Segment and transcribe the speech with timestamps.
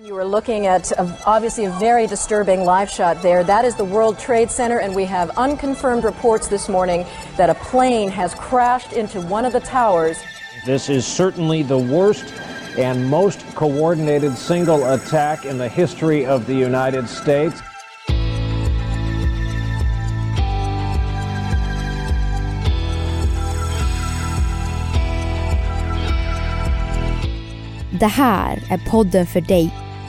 [0.00, 3.44] You are looking at a, obviously a very disturbing live shot there.
[3.44, 7.04] That is the World Trade Center, and we have unconfirmed reports this morning
[7.36, 10.18] that a plane has crashed into one of the towers.
[10.64, 12.24] This is certainly the worst
[12.78, 17.60] and most coordinated single attack in the history of the United States.
[28.00, 29.81] Det här är podden för dig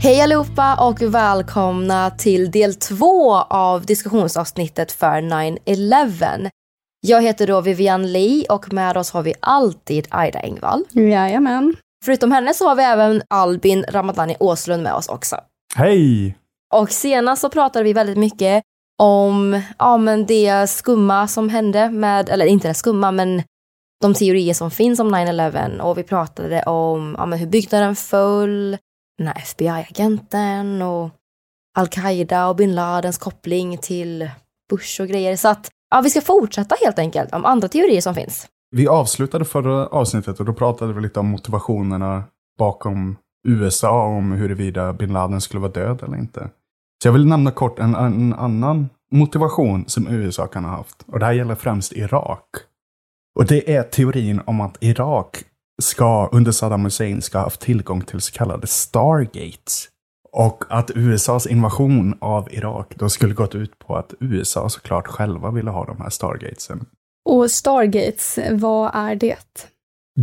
[0.00, 6.50] Hej allihopa och välkomna till del två av diskussionsavsnittet för 9-11.
[7.00, 10.84] Jag heter då Vivian Lee och med oss har vi alltid Aida Engvall.
[10.92, 11.76] Jajamän.
[12.04, 15.36] Förutom henne så har vi även Albin Ramadani Åslund med oss också.
[15.76, 16.36] Hej!
[16.74, 18.62] Och senast så pratade vi väldigt mycket
[18.98, 23.42] om ja, men det skumma som hände med, eller inte det skumma, men
[24.00, 28.78] de teorier som finns om 9-11 och vi pratade om ja, men hur byggnaden föll,
[29.18, 31.10] den här FBI-agenten och
[31.78, 34.30] Al-Qaida och bin Ladens koppling till
[34.70, 35.36] Bush och grejer.
[35.36, 38.46] Så att ja, vi ska fortsätta helt enkelt om andra teorier som finns.
[38.70, 42.24] Vi avslutade förra avsnittet och då pratade vi lite om motivationerna
[42.58, 43.16] bakom
[43.48, 46.50] USA, om huruvida bin Laden skulle vara död eller inte.
[47.02, 51.04] Så jag vill nämna kort en, en annan motivation som USA kan ha haft.
[51.06, 52.44] Och det här gäller främst Irak.
[53.38, 55.44] Och det är teorin om att Irak
[55.82, 59.88] ska, under Saddam Hussein, ska ha haft tillgång till så kallade Stargates.
[60.32, 65.50] Och att USAs invasion av Irak då skulle gått ut på att USA såklart själva
[65.50, 66.86] ville ha de här Stargatesen.
[67.24, 69.68] Och Stargates, vad är det?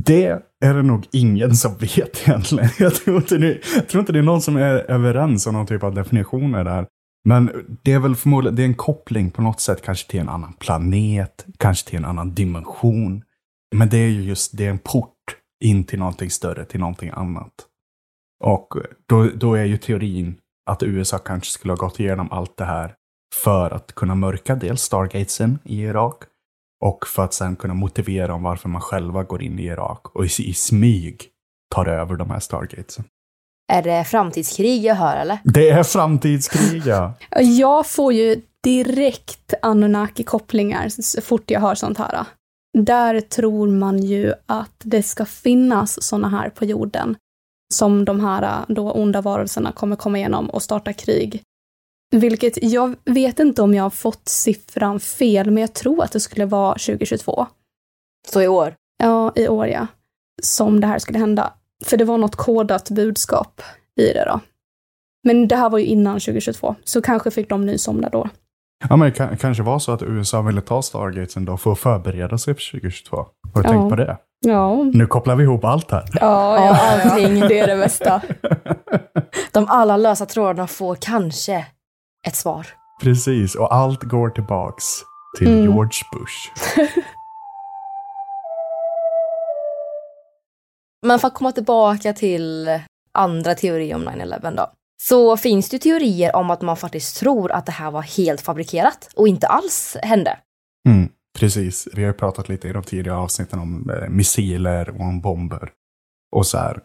[0.06, 0.26] Det
[0.66, 2.70] är det nog ingen som vet egentligen.
[2.80, 5.68] Jag tror inte det, jag tror inte det är någon som är överens om någon
[5.68, 6.88] typ av definitioner där.
[7.28, 7.52] Men
[7.84, 10.54] det är väl förmodligen det är en koppling på något sätt, kanske till en annan
[10.54, 13.24] planet, kanske till en annan dimension.
[13.76, 15.12] Men det är ju just, det är en port
[15.64, 17.54] in till någonting större, till någonting annat.
[18.44, 18.74] Och
[19.10, 20.38] då, då är ju teorin
[20.70, 22.96] att USA kanske skulle ha gått igenom allt det här
[23.36, 26.24] för att kunna mörka dels Stargatesen i Irak
[26.86, 30.26] och för att sen kunna motivera om varför man själva går in i Irak och
[30.26, 31.30] i, i smyg
[31.76, 33.06] tar över de här Stargatesen.
[33.74, 35.40] Är det framtidskrig jag hör eller?
[35.44, 37.14] Det är framtidskrig ja.
[37.42, 42.26] Jag får ju direkt Anunnaki-kopplingar så fort jag hör sånt här.
[42.78, 47.18] Där tror man ju att det ska finnas såna här på jorden
[47.74, 51.42] som de här då onda varelserna kommer komma igenom och starta krig.
[52.12, 56.20] Vilket jag vet inte om jag har fått siffran fel, men jag tror att det
[56.20, 57.48] skulle vara 2022.
[58.28, 58.76] Så i år?
[58.98, 59.88] Ja, i år ja.
[60.42, 61.54] Som det här skulle hända.
[61.86, 63.62] För det var något kodat budskap
[64.02, 64.40] i det då.
[65.24, 68.30] Men det här var ju innan 2022, så kanske fick de nys om det då.
[68.90, 71.80] Ja, men det kan, kanske var så att USA ville ta Stargates ändå för att
[71.80, 73.18] förbereda sig för 2022.
[73.54, 73.74] Har du Ja.
[73.74, 74.18] tänkt på det?
[74.40, 74.84] Ja.
[74.94, 76.04] Nu kopplar vi ihop allt här.
[76.14, 77.40] Ja, ja, allting.
[77.40, 78.22] Det är det bästa.
[79.52, 81.66] De alla lösa trådarna får kanske
[82.28, 82.68] ett svar.
[83.04, 84.84] Precis, och allt går tillbaks
[85.38, 85.64] till Mm.
[85.64, 86.52] George Bush.
[91.06, 92.80] Men för att komma tillbaka till
[93.12, 94.68] andra teorier om 9-11 då.
[95.02, 98.42] Så finns det ju teorier om att man faktiskt tror att det här var helt
[98.42, 100.40] fabrikerat och inte alls hände.
[100.88, 101.10] Mm,
[101.40, 105.22] precis, vi har ju pratat lite i de tidigare avsnitten om eh, missiler och om
[105.22, 105.72] bomber.
[106.32, 106.80] Och så här.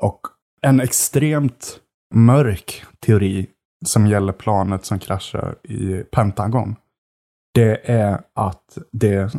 [0.00, 0.20] Och
[0.62, 1.80] en extremt
[2.14, 3.46] mörk teori
[3.86, 6.76] som gäller planet som kraschar i Pentagon.
[7.54, 9.32] Det är att det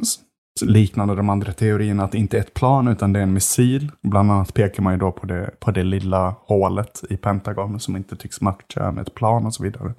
[0.62, 3.92] liknande de andra teorierna, att det inte är ett plan utan det är en missil.
[4.02, 7.96] Bland annat pekar man ju då på det, på det lilla hålet i Pentagon som
[7.96, 9.94] inte tycks matcha med ett plan och så vidare.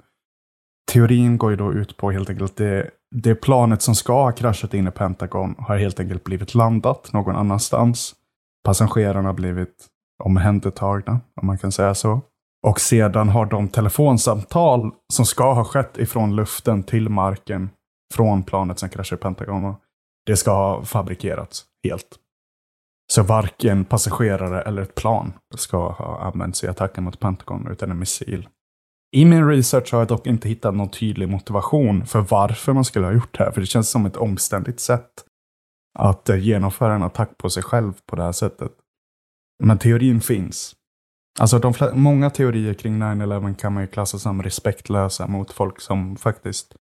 [0.91, 4.73] Teorin går ju då ut på helt enkelt det, det planet som ska ha kraschat
[4.73, 8.15] in i Pentagon har helt enkelt blivit landat någon annanstans.
[8.63, 9.87] Passagerarna har blivit
[10.23, 12.21] omhändertagna, om man kan säga så.
[12.67, 17.69] Och sedan har de telefonsamtal som ska ha skett ifrån luften till marken
[18.13, 19.75] från planet som kraschar i Pentagon.
[20.25, 22.17] Det ska ha fabrikerats helt.
[23.13, 27.99] Så varken passagerare eller ett plan ska ha använts i attacken mot Pentagon utan en
[27.99, 28.47] missil.
[29.15, 33.05] I min research har jag dock inte hittat någon tydlig motivation för varför man skulle
[33.05, 33.51] ha gjort det här.
[33.51, 35.25] För det känns som ett omständigt sätt
[35.99, 38.71] att eh, genomföra en attack på sig själv på det här sättet.
[39.63, 40.75] Men teorin finns.
[41.39, 46.15] Alltså de många teorier kring 9-11 kan man ju klassa som respektlösa mot folk som
[46.15, 46.75] faktiskt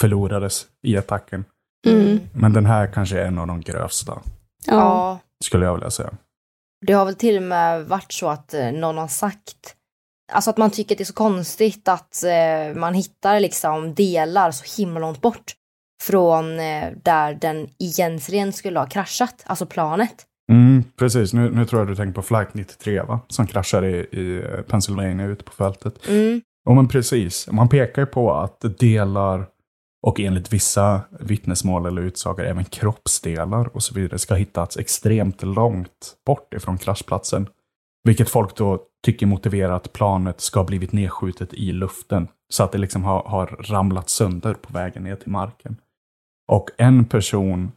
[0.00, 1.44] förlorades i attacken.
[1.84, 2.20] Mm.
[2.32, 4.18] Men den här kanske är en av de grövsta,
[4.66, 5.18] Ja.
[5.44, 6.10] Skulle jag vilja säga.
[6.86, 9.76] det har väl till och med varit så att eh, någon har sagt
[10.32, 14.50] Alltså att man tycker att det är så konstigt att eh, man hittar liksom delar
[14.50, 15.54] så himla långt bort
[16.02, 20.14] från eh, där den egentligen skulle ha kraschat, alltså planet.
[20.52, 23.20] Mm, precis, nu, nu tror jag du tänker på Flight 93 va?
[23.28, 26.08] Som kraschade i, i Pennsylvania ute på fältet.
[26.08, 26.40] Mm.
[26.64, 29.46] Ja men precis, man pekar ju på att delar
[30.06, 35.42] och enligt vissa vittnesmål eller utsagor även kroppsdelar och så vidare ska ha hittats extremt
[35.42, 37.48] långt bort ifrån kraschplatsen.
[38.04, 42.28] Vilket folk då tycker motiverar att planet ska ha blivit nedskjutet i luften.
[42.52, 45.76] Så att det liksom har, har ramlat sönder på vägen ner till marken.
[46.52, 47.72] Och en person,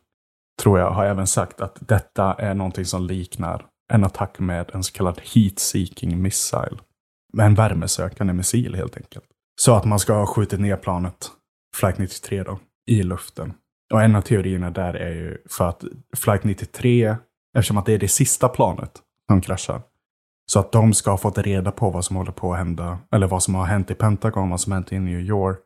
[0.62, 4.84] tror jag, har även sagt att detta är någonting som liknar en attack med en
[4.84, 6.78] så kallad heat-seeking missile.
[7.34, 9.26] Med en värmesökande missil helt enkelt.
[9.62, 11.32] Så att man ska ha skjutit ner planet,
[11.78, 13.54] Flight 93 då, i luften.
[13.94, 15.84] Och en av teorierna där är ju för att
[16.18, 17.16] Flight 93,
[17.58, 18.92] eftersom att det är det sista planet
[19.28, 19.82] som kraschar,
[20.52, 23.28] så att de ska ha fått reda på vad som håller på att hända, eller
[23.28, 25.64] vad som har hänt i Pentagon, vad som hänt i New York.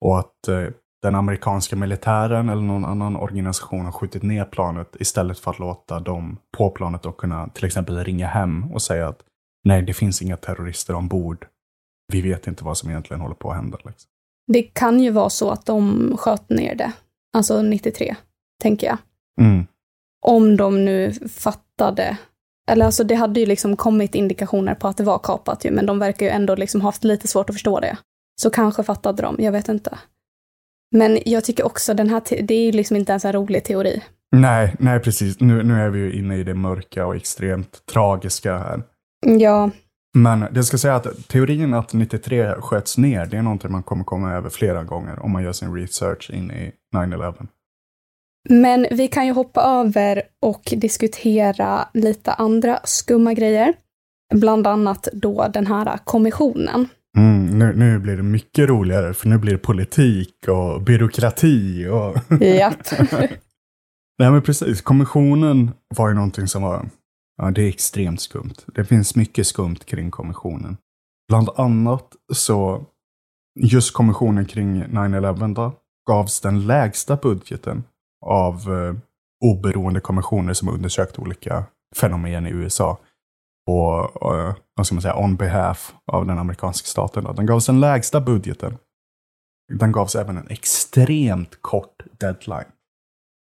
[0.00, 0.66] Och att eh,
[1.02, 6.00] den amerikanska militären eller någon annan organisation har skjutit ner planet istället för att låta
[6.00, 9.22] dem på planet och kunna till exempel ringa hem och säga att
[9.64, 11.46] nej, det finns inga terrorister ombord.
[12.12, 13.78] Vi vet inte vad som egentligen håller på att hända.
[13.84, 14.10] Liksom.
[14.52, 16.92] Det kan ju vara så att de sköt ner det.
[17.36, 18.16] Alltså 93,
[18.62, 18.98] tänker jag.
[19.40, 19.66] Mm.
[20.26, 22.16] Om de nu fattade.
[22.70, 25.86] Eller alltså det hade ju liksom kommit indikationer på att det var kapat ju, men
[25.86, 27.96] de verkar ju ändå liksom haft lite svårt att förstå det.
[28.42, 29.98] Så kanske fattade de, jag vet inte.
[30.96, 33.64] Men jag tycker också den här, te- det är ju liksom inte ens en rolig
[33.64, 34.02] teori.
[34.36, 35.40] Nej, nej precis.
[35.40, 38.82] Nu, nu är vi ju inne i det mörka och extremt tragiska här.
[39.26, 39.70] Ja,
[40.14, 44.04] Men det ska säga att teorin att 93 sköts ner, det är någonting man kommer
[44.04, 47.46] komma över flera gånger om man gör sin research in i 9-11.
[48.48, 53.74] men vi kan ju hoppa över och diskutera lite andra skumma grejer.
[54.34, 56.88] Bland annat då den här kommissionen.
[57.16, 62.42] Mm, nu, nu blir det mycket roligare, för nu blir det politik och byråkrati och...
[62.42, 62.90] Japp.
[64.18, 66.88] Nej men precis, kommissionen var ju någonting som var,
[67.40, 68.54] ja det är extremt skumt.
[68.66, 70.76] Det finns mycket skumt kring kommissionen.
[71.28, 72.84] Bland annat så,
[73.60, 75.72] just kommissionen kring 9-11 då,
[76.08, 77.84] gavs den lägsta budgeten
[78.26, 78.94] av eh,
[79.44, 81.64] oberoende kommissioner som undersökt olika
[81.96, 82.98] fenomen i USA.
[83.66, 87.24] Och, eh, vad ska man säga, on behalf av den amerikanska staten.
[87.24, 87.32] Då.
[87.32, 88.78] Den gavs den lägsta budgeten.
[89.72, 92.72] Den gavs även en extremt kort deadline.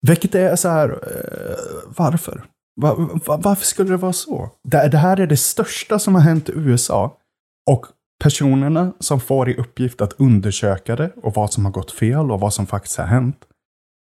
[0.07, 2.43] Vilket är så här, eh, varför?
[2.81, 4.49] Va, va, varför skulle det vara så?
[4.63, 7.17] Det, det här är det största som har hänt i USA.
[7.69, 7.85] Och
[8.19, 12.39] personerna som får i uppgift att undersöka det och vad som har gått fel och
[12.39, 13.45] vad som faktiskt har hänt.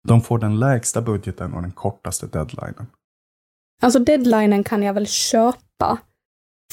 [0.08, 2.88] De får den lägsta budgeten och den kortaste deadlinen.
[3.82, 5.98] Alltså deadlinen kan jag väl köpa.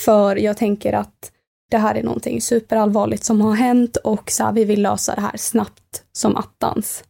[0.00, 1.32] För jag tänker att
[1.70, 5.20] det här är någonting superallvarligt som har hänt och så här, vi vill lösa det
[5.20, 7.04] här snabbt som attans.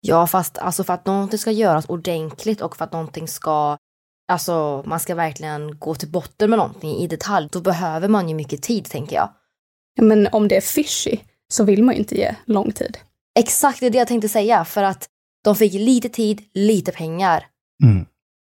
[0.00, 3.76] Ja, fast alltså för att någonting ska göras ordentligt och för att någonting ska,
[4.30, 8.34] alltså man ska verkligen gå till botten med någonting i detalj, då behöver man ju
[8.34, 9.28] mycket tid tänker jag.
[10.00, 11.18] Men om det är fishy
[11.52, 12.98] så vill man ju inte ge lång tid.
[13.38, 15.08] Exakt, det är det jag tänkte säga, för att
[15.44, 17.46] de fick lite tid, lite pengar.
[17.82, 18.06] Mm.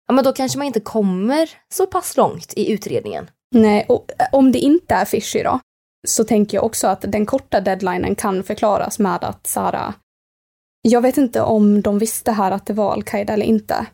[0.09, 3.31] Ja, men då kanske man inte kommer så pass långt i utredningen.
[3.55, 5.61] Nej, och eh, om det inte är fishy då,
[6.09, 9.95] så tänker jag också att den korta deadlinen kan förklaras med att Sara,
[10.83, 13.87] jag vet inte om de visste här att det var al-Qaida eller inte.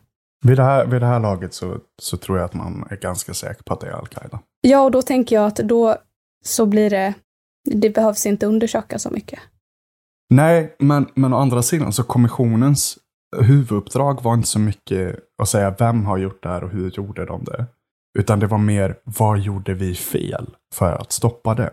[0.43, 3.33] Vid det här, vid det här laget så, så tror jag att man är ganska
[3.33, 4.39] säker på att det är al-Qaida.
[4.61, 5.97] Ja, och då tänker jag att då
[6.45, 7.13] så blir det,
[7.71, 9.39] det behövs inte undersöka så mycket.
[10.29, 12.97] Nej, men, men å andra sidan så kommissionens
[13.41, 17.25] huvuduppdrag var inte så mycket att säga vem har gjort det här och hur gjorde
[17.25, 17.65] de det.
[18.19, 21.71] Utan det var mer, vad gjorde vi fel för att stoppa det?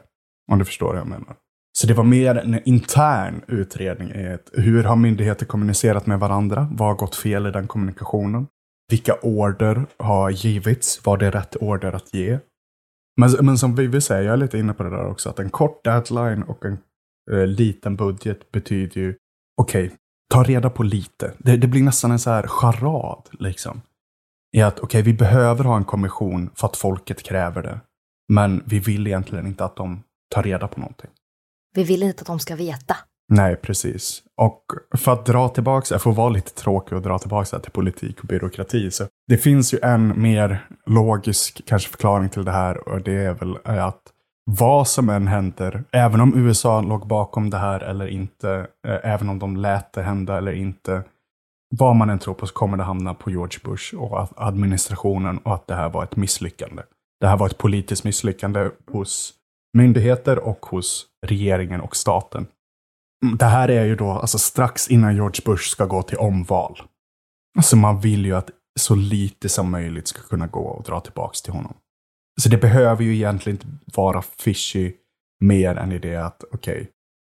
[0.53, 1.37] Om du förstår vad jag menar.
[1.73, 4.13] Så det var mer en intern utredning.
[4.53, 6.69] hur har myndigheter kommunicerat med varandra?
[6.73, 8.47] Vad har gått fel i den kommunikationen?
[8.91, 11.07] Vilka order har givits?
[11.07, 12.39] Var det rätt order att ge?
[13.17, 15.51] Men, men som Vivi säger, jag är lite inne på det där också, att en
[15.51, 16.79] kort deadline och en
[17.33, 19.17] eh, liten budget betyder ju,
[19.57, 19.97] okej, okay,
[20.31, 21.33] ta reda på lite.
[21.39, 23.83] Det, det, blir nästan en så här charad, liksom.
[24.57, 27.81] I att, okej, okay, vi behöver ha en kommission för att folket kräver det.
[28.33, 30.03] Men vi vill egentligen inte att de
[30.35, 31.11] tar reda på någonting.
[31.75, 32.97] Vi vill inte att de ska veta.
[33.33, 34.23] Nej, precis.
[34.37, 34.65] Och
[34.97, 38.27] för att dra tillbaka, jag får vara lite tråkig och dra tillbaka till politik och
[38.27, 38.91] byråkrati.
[38.91, 43.35] Så det finns ju en mer logisk kanske förklaring till det här och det är
[43.35, 44.03] väl att
[44.45, 49.29] vad som än händer, även om USA låg bakom det här eller inte, eh, även
[49.29, 51.03] om de lät det hända eller inte,
[51.77, 55.55] vad man än tror på så kommer det hamna på George Bush och administrationen och
[55.55, 56.83] att det här var ett misslyckande.
[57.21, 59.33] Det här var ett politiskt misslyckande hos
[59.79, 62.47] myndigheter och hos regeringen och staten.
[63.25, 66.83] Mm, det här är ju då alltså strax innan George Bush ska gå till omval.
[67.57, 68.51] Alltså man vill ju att
[68.81, 71.75] så lite som möjligt ska kunna gå och dra tillbaks till honom.
[72.41, 74.93] Så det behöver ju egentligen inte vara fishy
[75.45, 76.87] mer än i det att okej, okay,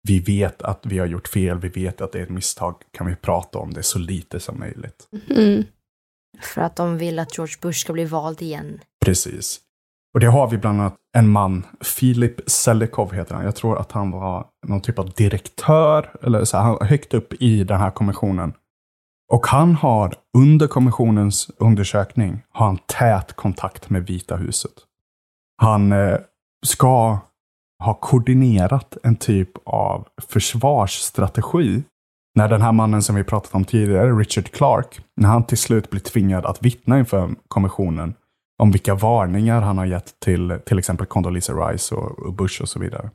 [0.08, 3.06] vi vet att vi har gjort fel, vi vet att det är ett misstag, kan
[3.06, 5.08] vi prata om det så lite som möjligt.
[5.30, 5.64] Mm.
[6.40, 8.80] För att de vill att George Bush ska bli vald igen.
[9.04, 9.60] Precis.
[10.14, 13.44] Och det har vi bland annat en man, Filip Selikov heter han.
[13.44, 17.64] Jag tror att han var någon typ av direktör, eller så här, högt upp i
[17.64, 18.52] den här kommissionen.
[19.32, 24.72] Och han har under kommissionens undersökning har han tät kontakt med Vita huset.
[25.56, 26.16] Han eh,
[26.66, 27.18] ska
[27.84, 31.82] ha koordinerat en typ av försvarsstrategi
[32.34, 35.90] när den här mannen som vi pratat om tidigare, Richard Clark, när han till slut
[35.90, 38.14] blir tvingad att vittna inför kommissionen
[38.58, 42.78] om vilka varningar han har gett till till exempel Condoleezza Rice och, Bush och så
[42.78, 43.10] vidare.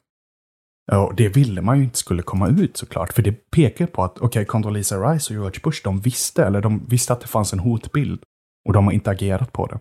[0.91, 4.17] Och det ville man ju inte skulle komma ut såklart, för det pekar på att
[4.17, 7.53] okej, okay, Condoleezza Rice och George Bush, de visste, eller de visste att det fanns
[7.53, 8.23] en hotbild
[8.67, 9.79] och de har inte agerat på det.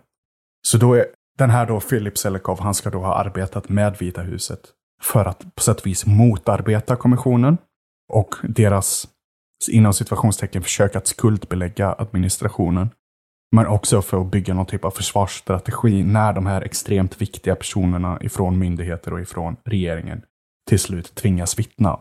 [0.66, 1.06] Så då är
[1.38, 4.60] den här då Philip Selikov, han ska då ha arbetat med Vita huset
[5.02, 7.58] för att på sätt och vis motarbeta kommissionen
[8.12, 9.08] och deras
[9.70, 12.90] inom situationstecken försök att skuldbelägga administrationen.
[13.56, 18.18] Men också för att bygga någon typ av försvarsstrategi när de här extremt viktiga personerna
[18.20, 20.22] ifrån myndigheter och ifrån regeringen
[20.68, 22.00] till slut tvingas vittna.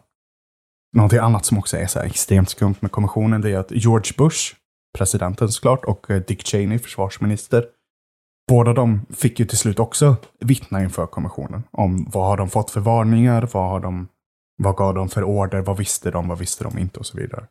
[0.95, 4.55] Någonting annat som också är så extremt skumt med kommissionen det är att George Bush,
[4.97, 7.65] presidenten såklart, och eh, Dick Cheney, försvarsminister,
[8.47, 12.71] båda de fick ju till slut också vittna inför kommissionen om vad har de fått
[12.71, 14.07] för varningar, vad har de,
[14.57, 17.47] vad gav de för order, vad visste de, vad visste de inte och så vidare.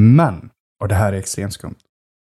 [0.00, 1.78] Men, och det här är extremt skumt,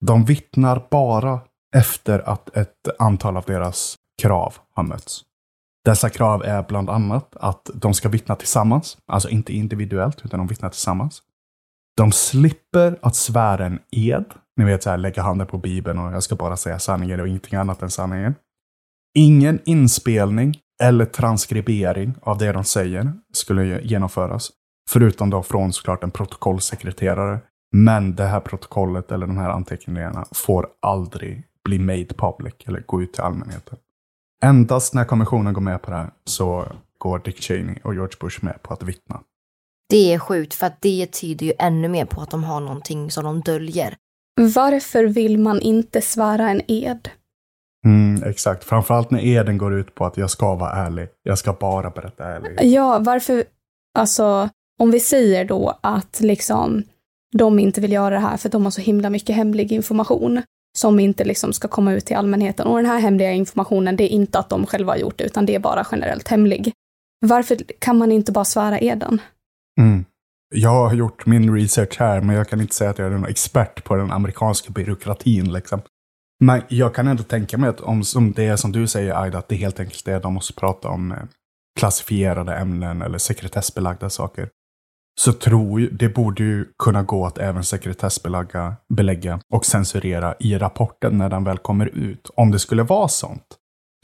[0.00, 1.40] de vittnar bara
[1.76, 5.22] efter att ett antal av deras krav har mötts.
[5.84, 10.46] Dessa krav är bland annat att de ska vittna tillsammans, alltså inte individuellt, utan de
[10.46, 11.22] vittnar tillsammans.
[11.96, 14.24] De slipper att svära en ed,
[14.56, 17.28] ni vet så här, lägga handen på bibeln och jag ska bara säga sanningen och
[17.28, 18.34] ingenting annat än sanningen.
[19.14, 24.50] Ingen inspelning eller transkribering av det de säger skulle genomföras.
[24.90, 27.40] Förutom då från såklart en protokollsekreterare
[27.74, 33.02] men det här protokollet eller de här anteckningarna får aldrig bli made public eller gå
[33.02, 33.78] ut till allmänheten.
[34.44, 36.66] Endast när kommissionen går med på det här så
[36.98, 39.20] går Dick Cheney och George Bush med på att vittna.
[39.88, 43.10] Det är sjukt för att det tyder ju ännu mer på att de har någonting
[43.10, 43.96] som de döljer.
[44.54, 47.08] Varför vill man inte svära en ed?
[47.86, 51.08] Mm, exakt, framförallt när eden går ut på att jag ska vara ärlig.
[51.22, 52.62] Jag ska bara berätta ärligt.
[52.62, 53.44] Ja, varför,
[53.98, 56.82] alltså, om vi säger då att liksom
[57.38, 60.42] de inte vill göra det här för att de har så himla mycket hemlig information
[60.78, 62.66] som inte liksom ska komma ut till allmänheten.
[62.66, 65.46] Och den här hemliga informationen, det är inte att de själva har gjort det, utan
[65.46, 66.72] det är bara generellt hemlig.
[67.26, 69.20] Varför kan man inte bara svära eden?
[69.80, 70.04] Mm.
[70.54, 73.26] Jag har gjort min research här, men jag kan inte säga att jag är någon
[73.26, 75.52] expert på den amerikanska byråkratin.
[75.52, 75.80] Liksom.
[76.44, 79.38] Men jag kan ändå tänka mig att om som det är som du säger, Aida,
[79.38, 81.18] att det helt enkelt är att de måste prata om eh,
[81.78, 84.48] klassifierade ämnen eller sekretessbelagda saker.
[85.20, 90.58] Så tror ju, det borde ju kunna gå att även sekretessbelägga belägga och censurera i
[90.58, 92.30] rapporten när den väl kommer ut.
[92.34, 93.46] Om det skulle vara sånt.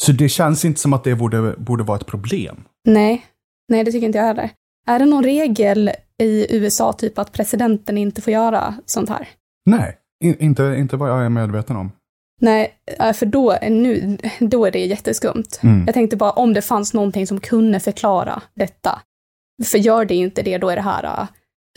[0.02, 2.64] Så det känns inte som att det borde, borde vara ett problem.
[2.88, 3.26] Nej,
[3.68, 4.50] nej det tycker inte jag heller.
[4.86, 5.90] Är det någon regel
[6.22, 9.28] i USA, typ att presidenten inte får göra sånt här?
[9.70, 11.92] Nej, in, inte, inte vad jag är medveten om.
[12.40, 12.74] Nej,
[13.14, 15.58] för då, nu, då är det jätteskumt.
[15.60, 15.84] Mm.
[15.86, 19.00] Jag tänkte bara om det fanns någonting som kunde förklara detta.
[19.64, 21.28] För gör det inte det, då är det här uh,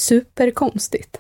[0.02, 1.20] superkonstigt.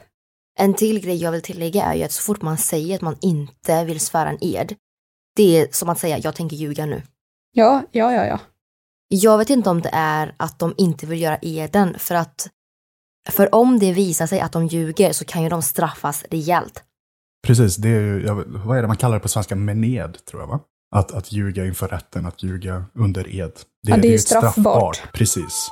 [0.59, 3.17] En till grej jag vill tillägga är ju att så fort man säger att man
[3.21, 4.75] inte vill svära en ed,
[5.35, 7.01] det är som att säga jag tänker ljuga nu.
[7.51, 8.39] Ja, ja, ja, ja.
[9.07, 12.49] Jag vet inte om det är att de inte vill göra eden för att
[13.29, 16.83] för om det visar sig att de ljuger så kan ju de straffas rejält.
[17.47, 19.55] Precis, det är ju, jag, vad är det man kallar det på svenska?
[19.55, 20.59] Mened, tror jag va?
[20.95, 23.51] Att, att ljuga inför rätten, att ljuga under ed.
[23.83, 25.01] Det, Ja, det är ju ett straffbart.
[25.13, 25.71] Precis.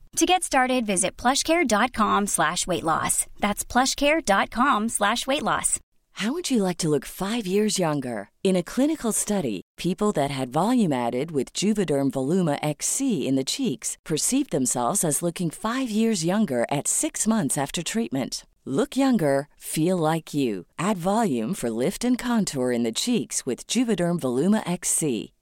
[0.17, 3.27] To get started, visit plushcare.com slash weight loss.
[3.39, 5.79] That's plushcare.com slash weight loss.
[6.15, 8.29] How would you like to look five years younger?
[8.43, 13.45] In a clinical study, people that had volume added with Juvederm Voluma XC in the
[13.45, 18.45] cheeks perceived themselves as looking five years younger at six months after treatment.
[18.65, 20.65] Look younger, feel like you.
[20.77, 25.31] Add volume for lift and contour in the cheeks with Juvederm Voluma XC.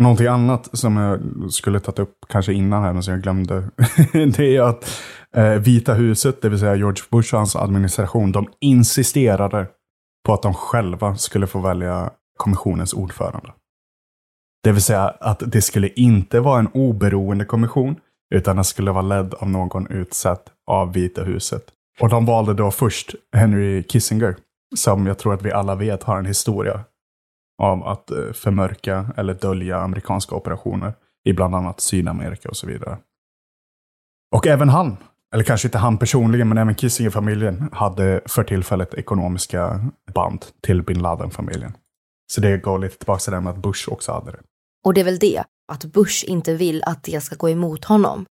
[0.00, 1.20] Någonting annat som jag
[1.52, 3.70] skulle tagit upp kanske innan här, men som jag glömde.
[4.36, 5.00] det är att
[5.36, 9.66] eh, Vita huset, det vill säga George Bush och hans administration, de insisterade
[10.26, 13.52] på att de själva skulle få välja kommissionens ordförande.
[14.62, 17.96] Det vill säga att det skulle inte vara en oberoende kommission,
[18.34, 21.62] utan den skulle vara ledd av någon utsatt av Vita huset.
[22.00, 24.36] Och de valde då först Henry Kissinger,
[24.76, 26.84] som jag tror att vi alla vet har en historia
[27.62, 32.98] av att eh, förmörka eller dölja amerikanska operationer i bland annat Sydamerika och så vidare.
[34.34, 34.96] Och även han,
[35.34, 39.80] eller kanske inte han personligen, men även Kissinger-familjen hade för tillfället ekonomiska
[40.14, 41.76] band till bin Laden-familjen.
[42.32, 44.40] Så det går lite tillbaka till det med att Bush också hade det.
[44.84, 48.26] Och det är väl det, att Bush inte vill att det ska gå emot honom.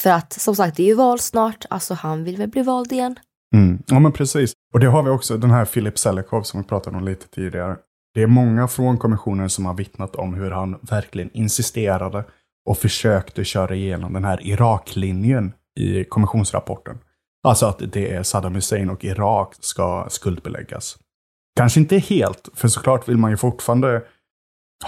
[0.00, 2.92] För att som sagt, det är ju val snart, alltså han vill väl bli vald
[2.92, 3.16] igen.
[3.54, 3.82] Mm.
[3.86, 4.52] Ja, men precis.
[4.74, 7.76] Och det har vi också, den här Philip Selekov som vi pratade om lite tidigare.
[8.14, 12.24] Det är många från kommissionen som har vittnat om hur han verkligen insisterade
[12.68, 16.98] och försökte köra igenom den här Iraklinjen i kommissionsrapporten.
[17.48, 20.98] Alltså att det är Saddam Hussein och Irak ska skuldbeläggas.
[21.56, 24.02] Kanske inte helt, för såklart vill man ju fortfarande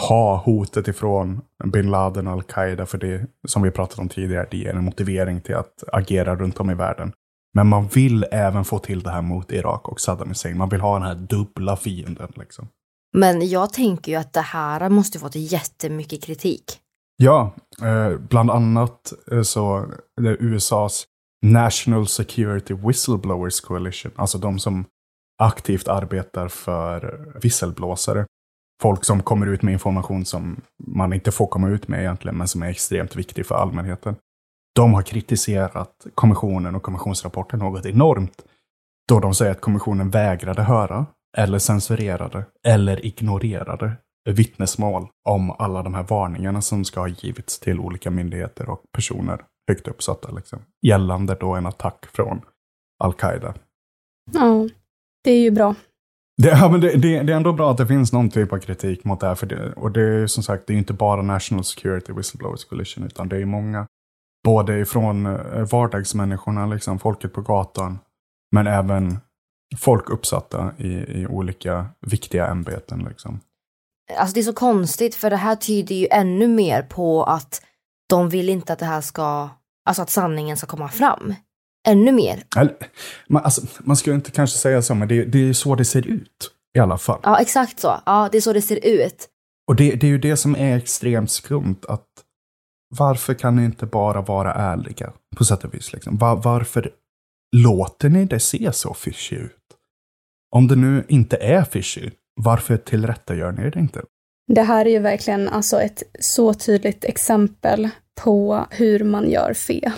[0.08, 4.56] ha hotet ifrån bin Laden och al-Qaida, för det som vi pratat om tidigare, det
[4.56, 7.12] ger en motivering till att agera runt om i världen.
[7.54, 10.58] Men man vill även få till det här mot Irak och Saddam Hussein.
[10.58, 12.32] Man vill ha den här dubbla fienden.
[12.36, 12.68] Liksom.
[13.12, 16.64] Men jag tänker ju att det här måste fått jättemycket kritik.
[17.16, 19.86] Ja, eh, bland annat eh, så
[20.20, 21.06] det är USAs
[21.46, 24.84] National Security Whistleblowers Coalition, alltså de som
[25.38, 28.26] aktivt arbetar för visselblåsare.
[28.82, 32.48] Folk som kommer ut med information som man inte får komma ut med egentligen, men
[32.48, 34.16] som är extremt viktig för allmänheten.
[34.74, 38.44] De har kritiserat kommissionen och kommissionsrapporten något enormt,
[39.08, 43.96] då de säger att kommissionen vägrade höra, eller censurerade, eller ignorerade
[44.30, 49.40] vittnesmål om alla de här varningarna som ska ha givits till olika myndigheter och personer
[49.68, 52.40] högt uppsatta, liksom, gällande då en attack från
[53.04, 53.54] al-Qaida.
[54.32, 54.68] Ja,
[55.24, 55.74] det är ju bra.
[56.42, 58.58] Det, ja, men det, det, det, är ändå bra att det finns någon typ av
[58.58, 59.34] kritik mot det här.
[59.34, 63.04] För det, och det är som sagt, det är inte bara National Security Whistleblowers Coalition,
[63.04, 63.86] utan det är många.
[64.44, 67.98] Både ifrån eh, vardagsmänniskorna, liksom folket på gatan,
[68.52, 69.18] men även
[69.76, 70.88] folk uppsatta i,
[71.22, 73.06] i olika viktiga ämbeten.
[73.08, 73.40] Liksom.
[74.16, 77.62] Alltså det är så konstigt, för det här tyder ju ännu mer på att
[78.08, 79.48] de vill inte att det här ska,
[79.84, 81.34] alltså att sanningen ska komma fram.
[81.88, 82.42] Ännu mer.
[83.28, 86.06] man, alltså, man ska inte kanske säga så, men det, det är så det ser
[86.06, 87.20] ut i alla fall.
[87.22, 88.00] Ja, exakt så.
[88.06, 89.28] Ja, det är så det ser ut.
[89.68, 92.06] Och det, det är ju det som är extremt skumt, att
[92.96, 95.92] varför kan ni inte bara vara ärliga på sätt och vis?
[95.92, 96.18] Liksom?
[96.18, 96.90] Var, varför
[97.56, 99.59] låter ni det se så fishy ut?
[100.56, 104.02] Om det nu inte är fishy, varför tillrättagör ni det inte?
[104.52, 107.88] Det här är ju verkligen alltså ett så tydligt exempel
[108.22, 109.92] på hur man gör fel.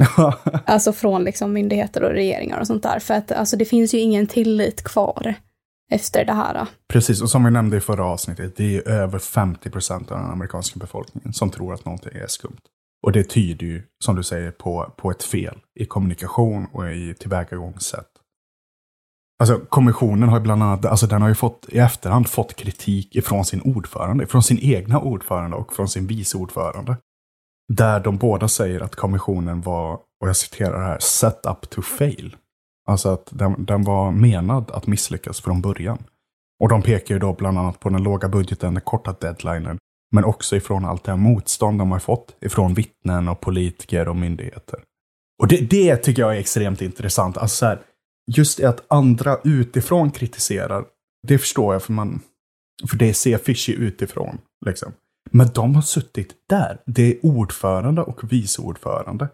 [0.64, 2.98] alltså från liksom myndigheter och regeringar och sånt där.
[2.98, 5.34] För att alltså, det finns ju ingen tillit kvar
[5.92, 6.66] efter det här.
[6.92, 10.30] Precis, och som vi nämnde i förra avsnittet, det är över 50 procent av den
[10.30, 12.60] amerikanska befolkningen som tror att någonting är skumt.
[13.02, 17.14] Och det tyder ju, som du säger, på, på ett fel i kommunikation och i
[17.14, 18.09] tillvägagångssätt.
[19.40, 23.44] Alltså kommissionen har bland annat, alltså den har ju fått i efterhand fått kritik ifrån
[23.44, 26.96] sin ordförande, från sin egna ordförande och från sin vice ordförande.
[27.72, 32.36] Där de båda säger att kommissionen var, och jag citerar här, set up to fail.
[32.88, 35.98] Alltså att den, den var menad att misslyckas från början.
[36.60, 39.78] Och de pekar ju då bland annat på den låga budgeten, den korta deadlinen,
[40.12, 44.16] men också ifrån allt det här motstånd de har fått ifrån vittnen och politiker och
[44.16, 44.80] myndigheter.
[45.42, 47.38] Och det, det tycker jag är extremt intressant.
[47.38, 47.80] Alltså så här,
[48.36, 50.84] just det att andra utifrån kritiserar,
[51.28, 52.20] det förstår jag för man,
[52.90, 54.38] för det ser fishy utifrån.
[54.66, 54.92] Liksom.
[55.30, 56.80] Men de har suttit där.
[56.86, 59.28] Det är ordförande och vice ordförande.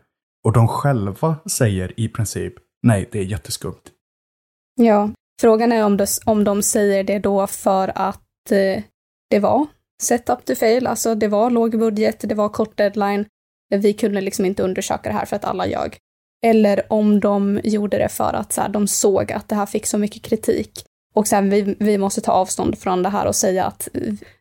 [0.44, 3.82] Och de själva säger i princip, nej, det är jätteskumt.
[4.80, 8.82] Ja, frågan är om, det, om de säger det då för att eh,
[9.30, 9.66] det var
[10.02, 13.26] set up to fail, alltså det var låg budget, det var kort deadline,
[13.70, 15.98] vi kunde liksom inte undersöka det här för att alla ljög.
[16.46, 19.86] Eller om de gjorde det för att så här, de såg att det här fick
[19.86, 20.84] så mycket kritik.
[21.14, 23.88] Och sen vi, vi måste ta avstånd från det här och säga att,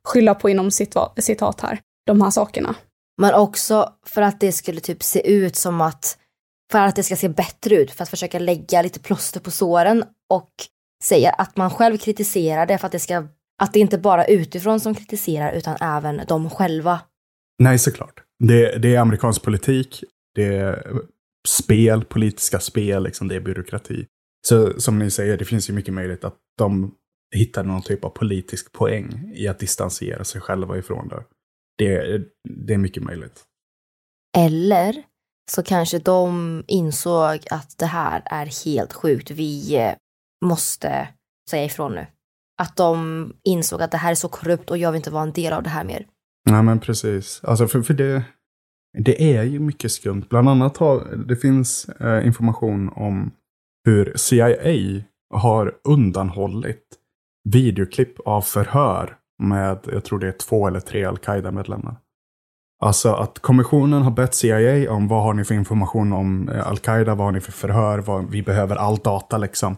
[0.04, 2.76] skylla på inom citat här, de här sakerna.
[3.22, 6.18] Men också för att det skulle typ se ut som att,
[6.72, 10.04] för att det ska se bättre ut, för att försöka lägga lite plåster på såren
[10.30, 10.52] och
[11.04, 13.28] säga att man själv kritiserar det för att det ska,
[13.62, 17.00] att det inte bara utifrån som kritiserar utan även de själva.
[17.60, 18.24] Nej, såklart.
[18.39, 20.04] Det, det är amerikansk politik.
[20.36, 21.02] Det är
[21.46, 24.06] spel, politiska spel, liksom, det är byråkrati.
[24.48, 26.96] Så som ni säger, det finns ju mycket möjligt att de
[27.36, 31.24] hittar någon typ av politisk poäng i att distansera sig själva ifrån det.
[31.78, 32.22] Det,
[32.66, 33.44] det är mycket möjligt.
[34.38, 35.04] Eller
[35.52, 39.32] så kanske de insåg att det här är helt sjukt.
[39.32, 39.94] Vi eh,
[40.46, 41.08] måste
[41.50, 42.08] säga ifrån nu.
[42.62, 45.32] Att de insåg att det här är så korrupt och jag vill inte vara en
[45.32, 46.06] del av det här mer.
[46.50, 47.42] Nej men precis.
[47.44, 48.24] Alltså för, för det,
[48.98, 50.24] det är ju mycket skumt.
[50.30, 53.32] Bland annat har det finns eh, information om
[53.86, 55.04] hur CIA
[55.34, 56.84] har undanhållit
[57.50, 61.96] videoklipp av förhör med, jag tror det är två eller tre al-Qaida-medlemmar.
[62.84, 67.16] Alltså att kommissionen har bett CIA om vad har ni för information om eh, al-Qaida,
[67.16, 69.78] vad har ni för förhör, vad, vi behöver all data liksom.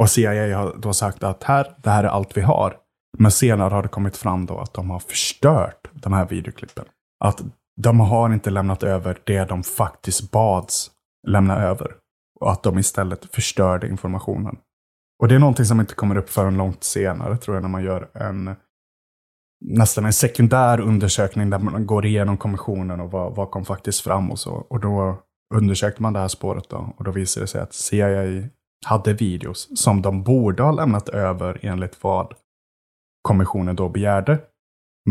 [0.00, 2.76] Och CIA har då sagt att här, det här är allt vi har.
[3.18, 6.84] Men senare har det kommit fram då att de har förstört de här videoklippen.
[7.24, 7.42] Att
[7.82, 10.90] de har inte lämnat över det de faktiskt bads
[11.26, 11.96] lämna över.
[12.40, 14.58] Och att de istället förstörde informationen.
[15.22, 17.84] Och det är någonting som inte kommer upp förrän långt senare, tror jag, när man
[17.84, 18.54] gör en
[19.64, 24.30] nästan en sekundär undersökning där man går igenom kommissionen och vad, vad kom faktiskt fram
[24.30, 24.52] och så.
[24.52, 25.22] Och då
[25.54, 26.94] undersökte man det här spåret då.
[26.96, 28.48] Och då visade det sig att CIA
[28.86, 32.34] hade videos som de borde ha lämnat över enligt vad
[33.22, 34.38] kommissionen då begärde.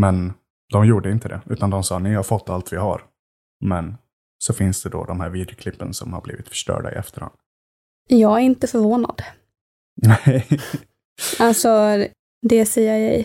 [0.00, 0.32] Men
[0.70, 3.02] de gjorde inte det, utan de sa ni har fått allt vi har.
[3.64, 3.96] Men
[4.38, 7.34] så finns det då de här videoklippen som har blivit förstörda i efterhand.
[8.08, 9.22] Jag är inte förvånad.
[10.02, 10.46] Nej.
[11.38, 11.68] Alltså,
[12.42, 13.24] det är CIA.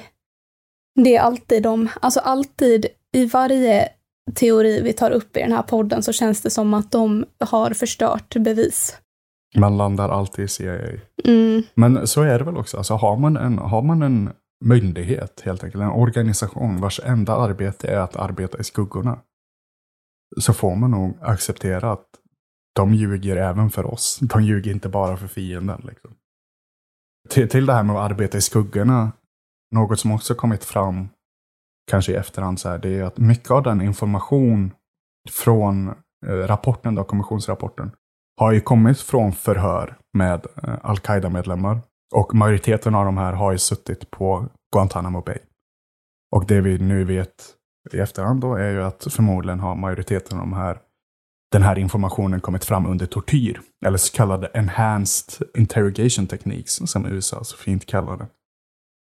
[0.96, 3.90] Det är alltid de, alltså alltid i varje
[4.34, 7.72] teori vi tar upp i den här podden så känns det som att de har
[7.72, 8.98] förstört bevis.
[9.56, 11.00] Man landar alltid i CIA.
[11.24, 11.64] Mm.
[11.74, 12.78] Men så är det väl också.
[12.78, 14.30] Alltså har man en, har man en
[14.62, 19.20] myndighet, helt enkelt, en organisation vars enda arbete är att arbeta i skuggorna,
[20.40, 22.08] så får man nog acceptera att
[22.76, 24.20] de ljuger även för oss.
[24.22, 25.82] De ljuger inte bara för fienden.
[25.84, 26.16] Liksom.
[27.30, 29.12] Till, till det här med att arbeta i skuggorna,
[29.72, 31.10] något som också kommit fram,
[31.92, 34.72] kanske i efterhand, så här, det är att mycket av den information
[35.30, 35.88] från
[36.26, 37.92] eh, rapporten, då, kommissionsrapporten,
[38.38, 41.82] har ju kommit från förhör med eh, al-Qaida-medlemmar.
[42.16, 45.38] Och majoriteten av de här har ju suttit på Guantanamo Bay.
[46.36, 47.56] Och det vi nu vet
[47.94, 50.80] i efterhand då är ju att förmodligen har majoriteten av de här,
[51.52, 53.62] den här informationen kommit fram under tortyr.
[53.86, 58.28] Eller så kallade enhanced interrogation techniques, som USA så fint kallar det.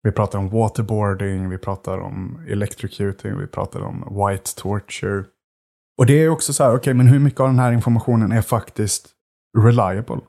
[0.02, 5.24] Vi pratar om waterboarding, vi pratar om electrocuting, vi pratar om white torture.
[5.98, 8.32] Och det är också så här, okej, okay, men hur mycket av den här informationen
[8.32, 9.10] är faktiskt
[9.58, 10.20] reliable?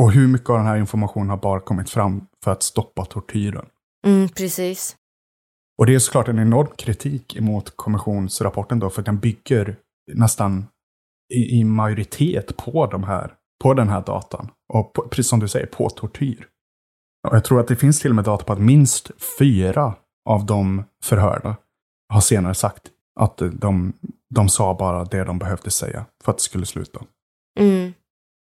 [0.00, 3.66] Och hur mycket av den här informationen har bara kommit fram för att stoppa tortyren?
[4.06, 4.96] Mm, precis.
[5.78, 9.76] Och det är såklart en enorm kritik emot kommissionsrapporten då, för den bygger
[10.12, 10.66] nästan
[11.34, 14.50] i, i majoritet på, de här, på den här datan.
[14.72, 16.46] Och på, precis som du säger, på tortyr.
[17.28, 19.94] Och jag tror att det finns till och med data på att minst fyra
[20.28, 21.56] av de förhörda
[22.08, 23.92] har senare sagt att de,
[24.34, 27.00] de sa bara det de behövde säga för att det skulle sluta.
[27.60, 27.92] Mm.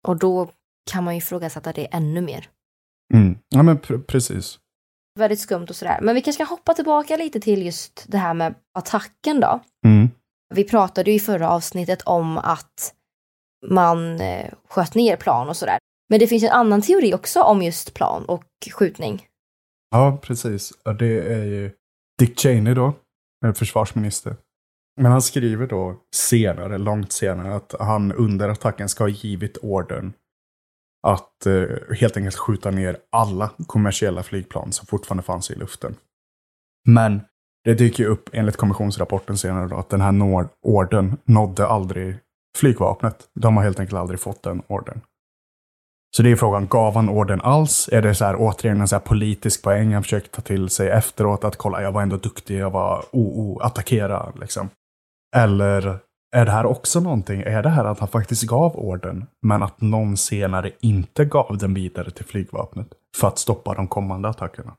[0.09, 0.51] Och då
[0.89, 2.49] kan man ju ifrågasätta det ännu mer.
[3.15, 3.39] Mm.
[3.49, 4.59] Ja, men pr precis.
[5.19, 5.99] Väldigt skumt och sådär.
[6.03, 9.61] Men vi kanske ska hoppa tillbaka lite till just det här med attacken då.
[9.87, 10.09] Mm.
[10.55, 12.95] Vi pratade ju i förra avsnittet om att
[13.67, 15.79] man eh, sköt ner plan och sådär.
[16.09, 19.27] Men det finns en annan teori också om just plan och skjutning.
[19.91, 20.73] Ja, precis.
[20.99, 21.71] Det är ju
[22.19, 22.95] Dick Cheney då,
[23.55, 24.37] försvarsminister.
[25.01, 30.13] Men han skriver då senare, långt senare, att han under attacken ska ha givit ordern
[31.13, 35.95] att eh, helt enkelt skjuta ner alla kommersiella flygplan som fortfarande fanns i luften.
[36.87, 37.21] Men
[37.65, 42.19] det dyker ju upp enligt kommissionsrapporten senare då att den här ordern nådde aldrig
[42.59, 43.29] flygvapnet.
[43.35, 45.01] De har helt enkelt aldrig fått den ordern.
[46.17, 47.89] Så det är frågan, gav han orden alls?
[47.93, 50.89] Är det så här, återigen en så här politisk poäng han försöker ta till sig
[50.89, 51.45] efteråt?
[51.45, 54.71] Att kolla, jag var ändå duktig, jag var o-o, attackera liksom.
[55.37, 55.99] Eller
[56.37, 59.81] är det här också någonting, är det här att han faktiskt gav orden, men att
[59.81, 64.75] någon senare inte gav den vidare till flygvapnet för att stoppa de kommande attackerna?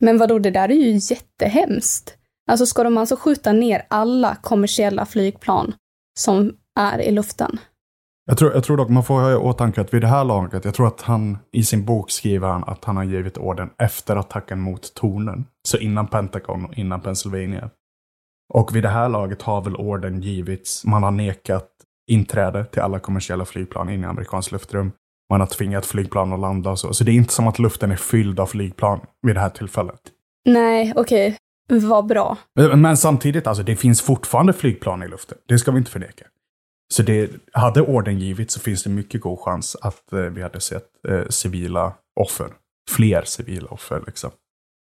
[0.00, 2.16] Men vadå, det där är ju jättehemskt.
[2.50, 5.74] Alltså ska de alltså skjuta ner alla kommersiella flygplan
[6.18, 7.58] som är i luften?
[8.28, 10.64] Jag tror, jag tror dock man får ha i åtanke att vid det här laget,
[10.64, 14.16] jag tror att han i sin bok skriver han att han har givit orden efter
[14.16, 15.44] attacken mot tornen.
[15.68, 17.70] Så innan Pentagon och innan Pennsylvania.
[18.54, 21.68] Och vid det här laget har väl orden givits, man har nekat
[22.10, 24.92] inträde till alla kommersiella flygplan in i amerikanskt luftrum.
[25.30, 26.94] Man har tvingat flygplan att landa och så.
[26.94, 30.00] Så det är inte som att luften är fylld av flygplan vid det här tillfället.
[30.44, 31.38] Nej, okej.
[31.68, 31.88] Okay.
[31.88, 32.38] Vad bra.
[32.74, 35.38] Men samtidigt, alltså det finns fortfarande flygplan i luften.
[35.48, 36.24] Det ska vi inte förneka.
[36.94, 40.60] Så det, hade orden givits så finns det mycket god chans att eh, vi hade
[40.60, 42.50] sett eh, civila offer.
[42.90, 44.30] Fler civila offer liksom.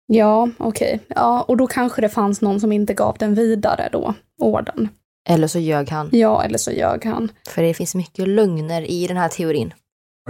[0.07, 0.95] Ja, okej.
[0.95, 1.05] Okay.
[1.15, 4.89] Ja, och då kanske det fanns någon som inte gav den vidare då, orden.
[5.29, 6.09] Eller så ljög han.
[6.11, 7.31] Ja, eller så ljög han.
[7.49, 9.73] För det finns mycket lögner i den här teorin.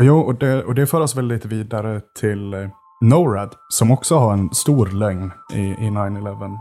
[0.01, 2.69] Jo, och det, och det för oss väl lite vidare till eh,
[3.01, 6.57] NORAD, som också har en stor lögn i, i 9-11.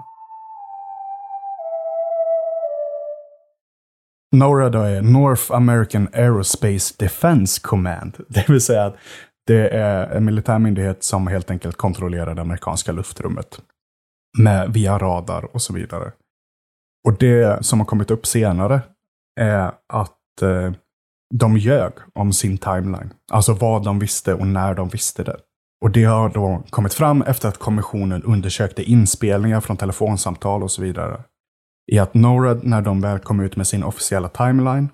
[4.32, 8.16] NORAD är North American Aerospace Defense Command.
[8.28, 8.96] Det vill säga att
[9.50, 13.60] det är en militär myndighet som helt enkelt kontrollerar det amerikanska luftrummet.
[14.38, 16.12] Med, via radar och så vidare.
[17.08, 18.80] Och det som har kommit upp senare
[19.40, 20.72] är att eh,
[21.34, 23.12] de ljög om sin timeline.
[23.32, 25.36] Alltså vad de visste och när de visste det.
[25.84, 30.82] Och det har då kommit fram efter att kommissionen undersökte inspelningar från telefonsamtal och så
[30.82, 31.22] vidare.
[31.92, 34.88] I att NORAD, när de väl kom ut med sin officiella timeline,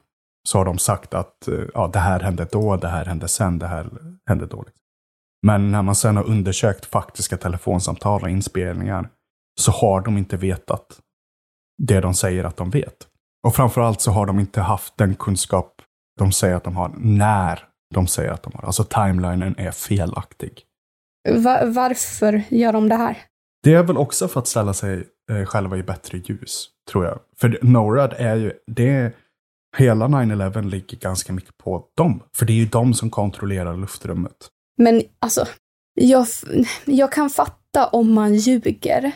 [0.48, 3.58] så har de sagt att eh, ja, det här hände då, det här hände sen,
[3.58, 3.90] det här
[4.28, 4.64] hände då.
[5.46, 9.08] Men när man sen har undersökt faktiska telefonsamtal och inspelningar
[9.60, 11.00] så har de inte vetat
[11.82, 12.96] det de säger att de vet.
[13.46, 15.82] Och framförallt så har de inte haft den kunskap
[16.18, 18.64] de säger att de har när de säger att de har.
[18.64, 20.62] Alltså timelinen är felaktig.
[21.34, 23.18] Va varför gör de det här?
[23.62, 27.18] Det är väl också för att ställa sig eh, själva i bättre ljus, tror jag.
[27.36, 29.12] För NORAD är ju, det
[29.76, 32.22] hela 9-11 ligger ganska mycket på dem.
[32.36, 34.36] För det är ju de som kontrollerar luftrummet.
[34.78, 35.46] Men alltså,
[35.94, 36.26] jag,
[36.84, 39.12] jag kan fatta om man ljuger.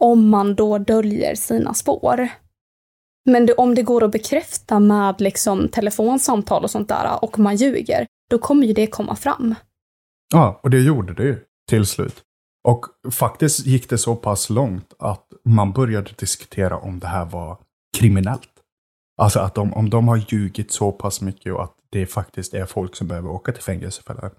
[0.00, 2.28] Om man då döljer sina spår.
[3.30, 7.56] Men det, om det går att bekräfta med liksom telefonsamtal och sånt där och man
[7.56, 9.54] ljuger, då kommer ju det komma fram.
[10.32, 12.22] Ja, och det gjorde det ju till slut.
[12.68, 17.58] Och faktiskt gick det så pass långt att man började diskutera om det här var
[17.98, 18.53] kriminellt.
[19.16, 22.66] Alltså att de, om de har ljugit så pass mycket och att det faktiskt är
[22.66, 24.32] folk som behöver åka till fängelse för det här.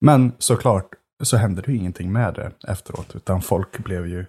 [0.00, 4.26] Men såklart så hände det ju ingenting med det efteråt, utan folk blev ju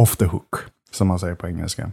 [0.00, 0.54] off the hook,
[0.90, 1.92] som man säger på engelska.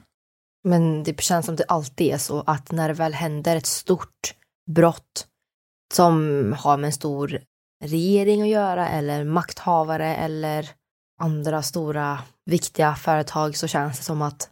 [0.64, 4.36] Men det känns som det alltid är så att när det väl händer ett stort
[4.72, 5.28] brott
[5.94, 7.40] som har med en stor
[7.84, 10.70] regering att göra eller makthavare eller
[11.20, 14.50] andra stora viktiga företag så känns det som att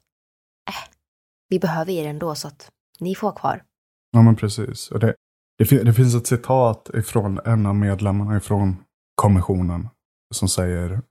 [1.50, 3.64] vi behöver er ändå så att ni får vara kvar.
[4.12, 4.92] Ja men precis.
[4.92, 5.16] Och det,
[5.58, 8.76] det, det finns ett citat ifrån en av medlemmarna ifrån
[9.16, 9.90] kommissionen
[10.34, 11.02] som säger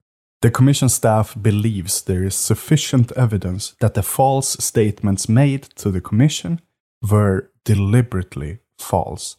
[0.42, 6.00] The commission staff believes there is sufficient evidence that the false statements made to the
[6.00, 6.58] commission
[7.10, 8.58] were deliberately
[8.90, 9.36] false.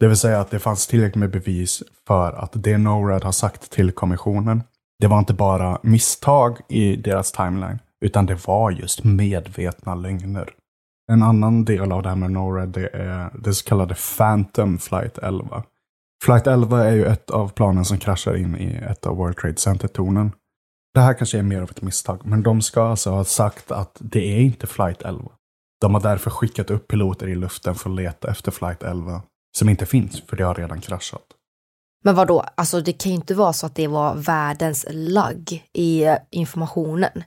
[0.00, 3.70] Det vill säga att det fanns tillräckligt med bevis för att det NORAD har sagt
[3.70, 4.62] till kommissionen,
[5.00, 10.54] det var inte bara misstag i deras timeline, utan det var just medvetna lögner.
[11.12, 15.18] En annan del av det här med NORAD, det är det så kallade Phantom Flight
[15.18, 15.62] 11.
[16.24, 19.56] Flight 11 är ju ett av planen som kraschar in i ett av World Trade
[19.56, 20.32] Center-tornen.
[20.94, 23.96] Det här kanske är mer av ett misstag, men de ska alltså ha sagt att
[24.00, 25.30] det är inte Flight 11.
[25.80, 29.22] De har därför skickat upp piloter i luften för att leta efter Flight 11,
[29.56, 31.26] som inte finns, för det har redan kraschat.
[32.04, 32.44] Men vad då?
[32.54, 37.24] alltså det kan ju inte vara så att det var världens lagg i eh, informationen.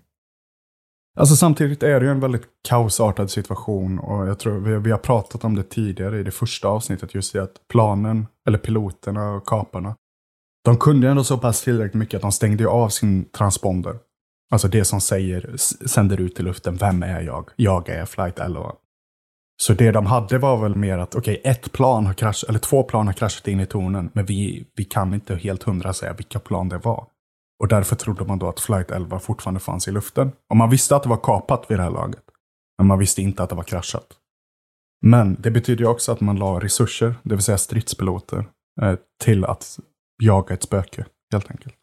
[1.17, 4.97] Alltså samtidigt är det ju en väldigt kaosartad situation och jag tror vi, vi har
[4.97, 9.47] pratat om det tidigare i det första avsnittet, just i att planen, eller piloterna och
[9.47, 9.95] kaparna,
[10.65, 13.95] de kunde ändå så pass tillräckligt mycket att de stängde av sin transponder.
[14.51, 17.49] Alltså det som säger, sänder ut i luften, vem är jag?
[17.55, 18.71] Jag är flight 11.
[19.61, 22.59] Så det de hade var väl mer att, okej, okay, ett plan har kraschat, eller
[22.59, 26.13] två plan har kraschat in i tornen, men vi, vi kan inte helt hundra säga
[26.13, 27.07] vilka plan det var.
[27.59, 30.31] Och därför trodde man då att flight 11 fortfarande fanns i luften.
[30.49, 32.23] Och man visste att det var kapat vid det här laget.
[32.77, 34.07] Men man visste inte att det var kraschat.
[35.01, 38.45] Men det betyder ju också att man la resurser, det vill säga stridspiloter,
[38.81, 39.79] eh, till att
[40.23, 41.75] jaga ett spöke, helt enkelt.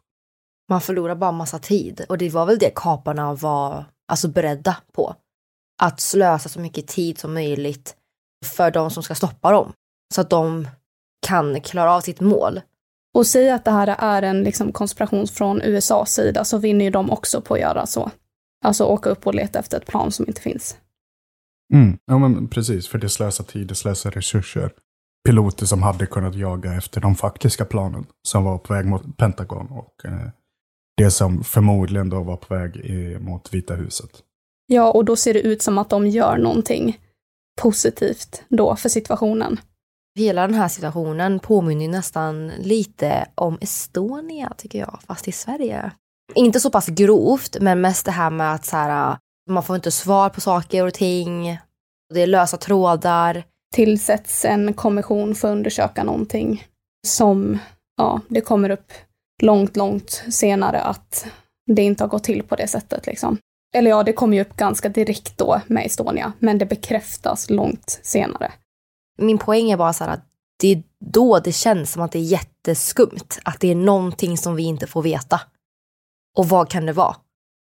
[0.68, 5.14] Man förlorar bara massa tid och det var väl det kaparna var alltså beredda på.
[5.82, 7.96] Att slösa så mycket tid som möjligt
[8.44, 9.72] för de som ska stoppa dem.
[10.14, 10.68] Så att de
[11.26, 12.60] kan klara av sitt mål.
[13.14, 16.90] Och säga att det här är en liksom konspiration från USAs sida så vinner ju
[16.90, 18.10] de också på att göra så.
[18.64, 20.76] Alltså åka upp och leta efter ett plan som inte finns.
[21.74, 21.98] Mm.
[22.06, 24.70] Ja men precis, för det slösar tid, det slösar resurser
[25.24, 29.66] piloter som hade kunnat jaga efter de faktiska planen som var på väg mot Pentagon
[29.66, 30.28] och eh,
[30.96, 34.10] det som förmodligen då var på väg i, mot Vita huset.
[34.66, 36.98] Ja, och då ser det ut som att de gör någonting
[37.60, 39.60] positivt då för situationen.
[40.18, 45.90] Hela den här situationen påminner nästan lite om Estonia, tycker jag, fast i Sverige.
[46.34, 49.16] Inte så pass grovt, men mest det här med att så här,
[49.50, 51.58] man får inte svar på saker och ting.
[52.14, 56.66] Det är lösa trådar tillsätts en kommission för att undersöka någonting
[57.06, 57.58] som,
[57.96, 58.92] ja, det kommer upp
[59.42, 61.26] långt, långt senare att
[61.66, 63.38] det inte har gått till på det sättet liksom.
[63.74, 68.00] Eller ja, det kommer ju upp ganska direkt då med Estonia, men det bekräftas långt
[68.02, 68.52] senare.
[69.18, 70.24] Min poäng är bara så här att
[70.56, 74.56] det är då det känns som att det är jätteskumt, att det är någonting som
[74.56, 75.40] vi inte får veta.
[76.36, 77.16] Och vad kan det vara?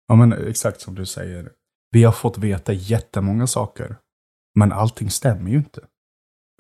[0.08, 1.52] Ja, men exakt som du säger.
[1.92, 3.96] Vi har fått veta jättemånga saker,
[4.56, 5.82] men allting stämmer ju inte.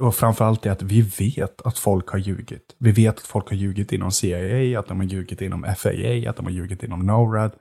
[0.01, 2.75] Och framförallt är att vi vet att folk har ljugit.
[2.77, 6.35] Vi vet att folk har ljugit inom CIA, att de har ljugit inom FAA, att
[6.35, 7.51] de har ljugit inom NORAD.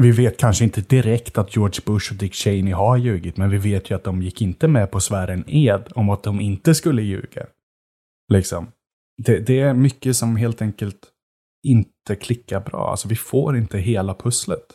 [0.00, 3.58] Vi vet kanske inte direkt att George Bush och Dick Cheney har ljugit, men vi
[3.58, 6.40] vet ju att de gick inte med på att svära en ed om att de
[6.40, 7.46] inte skulle ljuga.
[8.32, 8.72] Liksom.
[9.22, 11.00] Det, det är mycket som helt enkelt
[11.66, 12.90] inte klickar bra.
[12.90, 14.66] Alltså vi får inte hela pusslet.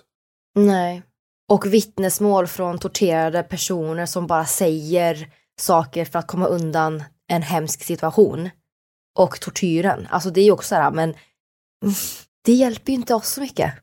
[0.55, 1.03] Nej.
[1.51, 7.83] Och vittnesmål från torterade personer som bara säger saker för att komma undan en hemsk
[7.83, 8.49] situation.
[9.19, 11.13] Och tortyren, alltså det är ju också så här, men
[12.45, 13.73] det hjälper ju inte oss så mycket.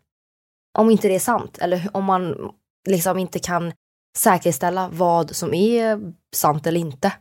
[0.79, 2.53] Om inte det är sant, eller om man
[2.89, 3.73] liksom inte kan
[4.19, 7.13] säkerställa vad som är sant eller inte.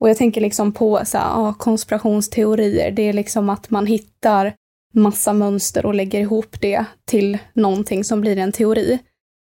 [0.00, 4.54] Och jag tänker liksom på så här, ja, konspirationsteorier, det är liksom att man hittar
[4.94, 8.98] massa mönster och lägger ihop det till någonting som blir en teori.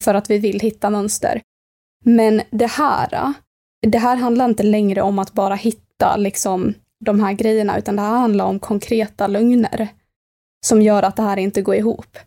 [0.05, 1.41] För att vi vill hitta mönster.
[2.05, 3.35] Men det här
[3.87, 6.75] det här handlar inte längre om att bara hitta liksom
[7.05, 9.89] de här grejerna, utan det här handlar om konkreta lögner
[10.67, 12.19] som gör att det här inte går ihop.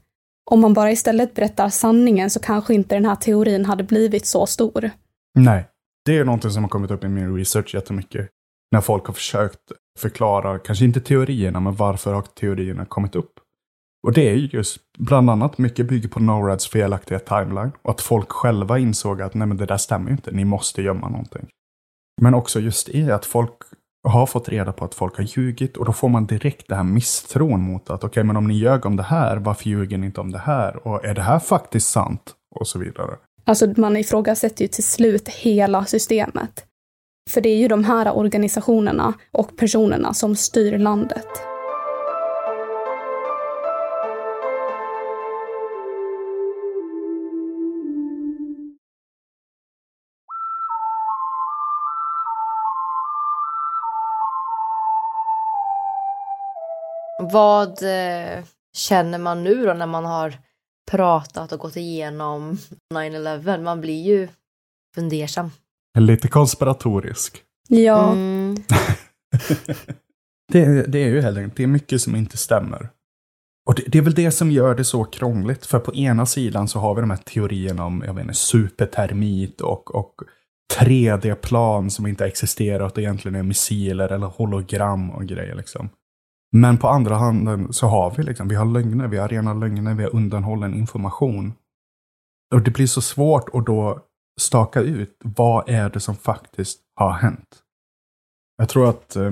[0.52, 4.46] Om man bara istället berättar sanningen så kanske inte den här teorin hade blivit så
[4.46, 4.91] stor.
[5.39, 5.68] Nej,
[6.06, 8.30] det är någonting som har kommit upp i min research jättemycket.
[8.72, 13.39] När folk har försökt förklara, kanske inte teorierna, men varför har teorierna kommit upp?
[14.08, 17.72] Och det är ju just, bland annat, mycket bygger på NORADs felaktiga timeline.
[17.82, 20.82] Och att folk själva insåg att nej men det där stämmer ju inte, ni måste
[20.82, 21.48] gömma någonting.
[22.22, 23.54] Men också just i att folk
[24.10, 26.84] har fått reda på att folk har ljugit och då får man direkt det här
[26.84, 30.06] misstron mot att okej, okay, men om ni ljög om det här, varför ljuger ni
[30.06, 30.88] inte om det här?
[30.88, 32.36] Och är det här faktiskt sant?
[32.56, 33.16] Och så vidare.
[33.43, 36.66] Alltså man ifrågasätter ju till slut hela systemet.
[37.30, 41.28] För det är ju de här organisationerna och personerna som styr landet.
[57.36, 60.38] Vad eh, känner man nu då när man har
[60.92, 62.58] pratat och gått igenom
[62.94, 63.64] 9-11?
[63.64, 64.28] Man blir ju
[64.96, 65.52] fundersam.
[65.98, 67.44] Lite konspiratorisk.
[67.68, 68.12] Ja.
[68.12, 68.56] Mm.
[70.52, 72.90] det, det, är ju enkelt, det är mycket som inte stämmer.
[73.66, 75.66] Och det, det, är väl det som gör det så krångligt.
[75.66, 79.62] För på ena sidan så har vi de här teorierna om jag vet inte, supertermit
[79.62, 80.14] och, och
[80.80, 85.90] 3D-plan som inte existerat och egentligen är missiler eller hologram och grejer liksom.
[86.52, 89.93] Men på andra handen så har vi liksom, vi har lögner, vi har rena lögner,
[89.93, 91.54] vi har undanhållen information.
[92.54, 94.00] Och det blir så svårt att då
[94.41, 97.62] staka ut vad är det som faktiskt har hänt.
[98.58, 99.32] Jag tror att eh,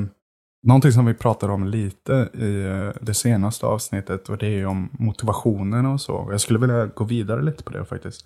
[0.68, 4.89] någonting som vi pratade om lite i eh, det senaste avsnittet och det är om
[4.91, 6.28] motivationen och så.
[6.32, 8.26] Jag skulle vilja gå vidare lite på det faktiskt.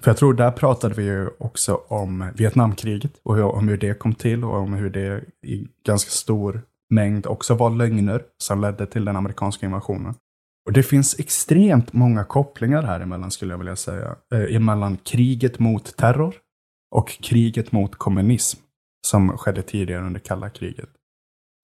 [0.00, 4.14] För jag tror där pratade vi ju också om Vietnamkriget och om hur det kom
[4.14, 9.04] till och om hur det i ganska stor mängd också var lögner som ledde till
[9.04, 10.14] den amerikanska invasionen.
[10.66, 14.16] Och det finns extremt många kopplingar här emellan skulle jag vilja säga.
[14.34, 16.34] Eh, emellan kriget mot terror
[16.94, 18.60] och kriget mot kommunism
[19.06, 20.88] som skedde tidigare under kalla kriget.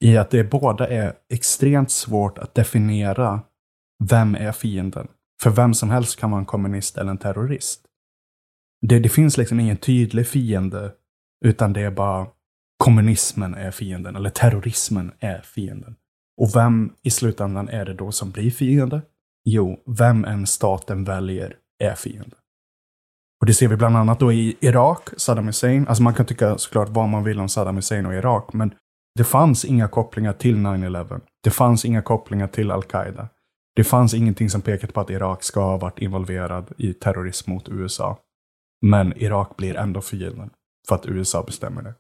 [0.05, 3.41] I att det båda är extremt svårt att definiera
[4.11, 5.09] vem är fienden.
[5.43, 7.85] För vem som helst kan vara en kommunist eller en terrorist.
[8.87, 10.93] Det, det finns liksom ingen tydlig fiende,
[11.45, 12.27] utan det är bara
[12.83, 15.97] kommunismen är fienden, eller terrorismen är fienden.
[16.41, 19.03] Och vem i slutändan är det då som blir fiende?
[19.45, 22.37] Jo, vem än staten väljer är fiende.
[23.41, 25.89] Och det ser vi bland annat då i Irak, Saddam Hussein.
[25.89, 28.75] Alltså man kan tycka såklart vad man vill om Saddam Hussein och Irak, men
[29.19, 31.21] det fanns inga kopplingar till 9-11.
[31.45, 33.29] Det fanns inga kopplingar till Al-Qaida.
[33.77, 37.69] Det fanns ingenting som pekade på att Irak ska ha varit involverad i terrorism mot
[37.69, 38.19] USA.
[38.87, 40.51] Men Irak blir ändå fienden,
[40.89, 41.95] för att USA bestämmer det.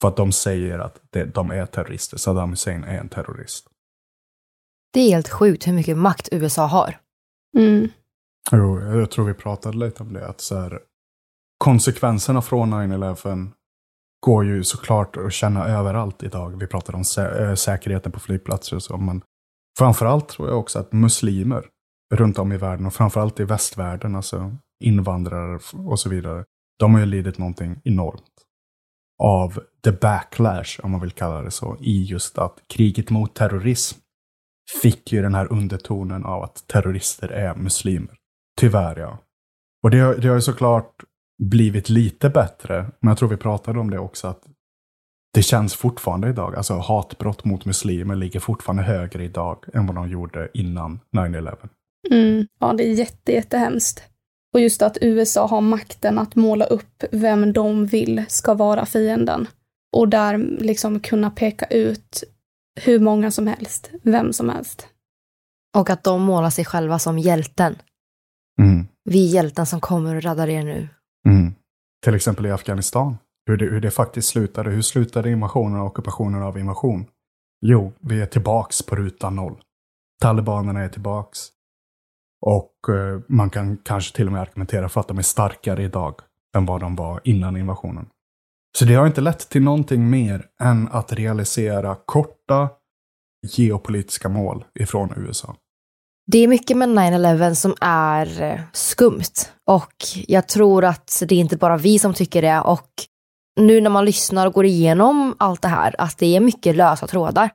[0.00, 1.00] För att de säger att
[1.34, 2.16] de är terrorister.
[2.16, 3.66] Saddam Hussein är en terrorist.
[4.92, 6.98] Det är helt sjukt hur mycket makt USA har.
[7.56, 7.88] Mm.
[8.52, 10.26] Jo, jag tror vi pratade lite om det.
[10.26, 10.80] Att så här,
[11.58, 13.50] konsekvenserna från 9-11
[14.20, 16.60] går ju såklart att känna överallt idag.
[16.60, 18.96] Vi pratar om sä äh, säkerheten på flygplatser och så.
[18.96, 19.22] Men
[19.78, 21.68] framförallt tror jag också att muslimer
[22.14, 26.44] runt om i världen och framförallt i västvärlden, alltså invandrare och så vidare,
[26.78, 28.32] de har ju lidit någonting enormt
[29.22, 33.98] av the backlash, om man vill kalla det så, i just att kriget mot terrorism
[34.82, 38.16] fick ju den här undertonen av att terrorister är muslimer.
[38.60, 39.18] Tyvärr ja.
[39.82, 41.04] Och det, har, det har ju såklart
[41.42, 44.42] blivit lite bättre, men jag tror vi pratade om det också, att
[45.34, 50.08] det känns fortfarande idag, alltså hatbrott mot muslimer ligger fortfarande högre idag än vad de
[50.08, 51.68] gjorde innan 9-11.
[52.10, 54.02] Mm, ja, det är jätte, jättehemskt.
[54.54, 59.46] Och just att USA har makten att måla upp vem de vill ska vara fienden.
[59.94, 62.24] Och där liksom kunna peka ut
[62.80, 64.88] hur många som helst, vem som helst.
[65.76, 67.76] Och att de målar sig själva som hjälten.
[68.60, 68.86] Mm.
[69.04, 70.88] Vi är hjälten som kommer och räddar er nu.
[71.28, 71.54] Mm.
[72.04, 73.16] Till exempel i Afghanistan.
[73.46, 74.70] Hur det, hur det faktiskt slutade.
[74.70, 77.06] Hur slutade invasionen och ockupationen av invasion?
[77.66, 79.62] Jo, vi är tillbaks på ruta noll.
[80.22, 81.38] Talibanerna är tillbaks.
[82.46, 86.20] Och eh, man kan kanske till och med argumentera för att de är starkare idag
[86.56, 88.06] än vad de var innan invasionen.
[88.78, 92.68] Så det har inte lett till någonting mer än att realisera korta
[93.56, 95.56] geopolitiska mål ifrån USA.
[96.26, 99.34] Det är mycket med 9-11 som är eh, skumt
[99.66, 99.94] och
[100.26, 102.88] jag tror att det är inte bara vi som tycker det och
[103.60, 107.06] nu när man lyssnar och går igenom allt det här att det är mycket lösa
[107.06, 107.50] trådar.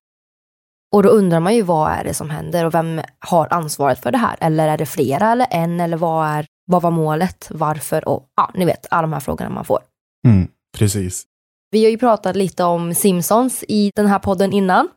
[0.91, 4.11] Och då undrar man ju vad är det som händer och vem har ansvaret för
[4.11, 4.38] det här?
[4.39, 7.47] Eller är det flera eller en eller vad, är, vad var målet?
[7.51, 8.07] Varför?
[8.07, 9.80] Och ja, ni vet alla de här frågorna man får.
[10.28, 10.47] Mm,
[10.78, 11.26] precis.
[11.72, 14.89] Vi har ju pratat lite om Simpsons i den här podden innan.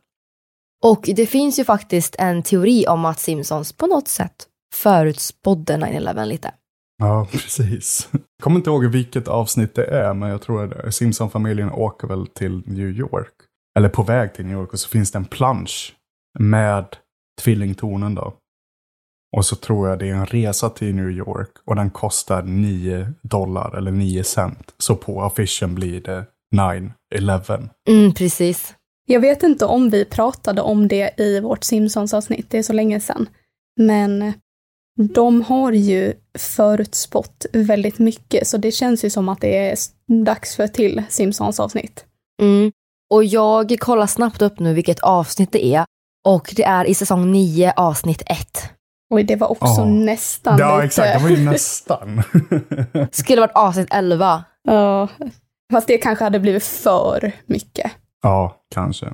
[0.83, 6.25] Och det finns ju faktiskt en teori om att Simpsons på något sätt förutspådde 9-11
[6.25, 6.53] lite.
[6.97, 8.09] Ja, precis.
[8.11, 12.27] Jag kommer inte ihåg vilket avsnitt det är, men jag tror att Simpson-familjen åker väl
[12.27, 13.33] till New York.
[13.77, 15.95] Eller på väg till New York och så finns det en plansch
[16.39, 16.85] med
[17.41, 18.33] tvillingtornen då.
[19.37, 23.07] Och så tror jag det är en resa till New York och den kostar 9
[23.21, 24.73] dollar eller 9 cent.
[24.77, 26.25] Så på affischen blir det
[26.55, 27.69] 9-11.
[27.89, 28.73] Mm, precis.
[29.05, 32.99] Jag vet inte om vi pratade om det i vårt Simpsons-avsnitt, det är så länge
[32.99, 33.29] sedan.
[33.79, 34.33] Men
[35.13, 39.77] de har ju förutspått väldigt mycket, så det känns ju som att det är
[40.23, 42.05] dags för ett till Simpsons-avsnitt.
[42.41, 42.71] Mm.
[43.09, 45.85] Och jag kollar snabbt upp nu vilket avsnitt det är.
[46.25, 48.39] Och det är i säsong 9, avsnitt 1.
[49.09, 49.85] Oj, det var också Ja.
[49.85, 50.85] nästan Ja, lite...
[50.85, 51.13] exakt.
[51.13, 52.23] Det var ju nästan.
[53.11, 54.43] Skulle varit avsnitt 11.
[54.63, 55.07] Ja,
[55.71, 57.91] fast det kanske hade blivit för mycket.
[58.21, 59.05] ja, kanske.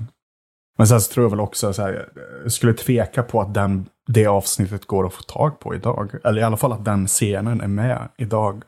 [0.77, 2.09] Men sen så tror jag väl också så här,
[2.43, 6.11] jag skulle tveka på att den, det avsnittet går att få tag på idag.
[6.23, 8.63] Eller i alla fall att den scenen är med idag.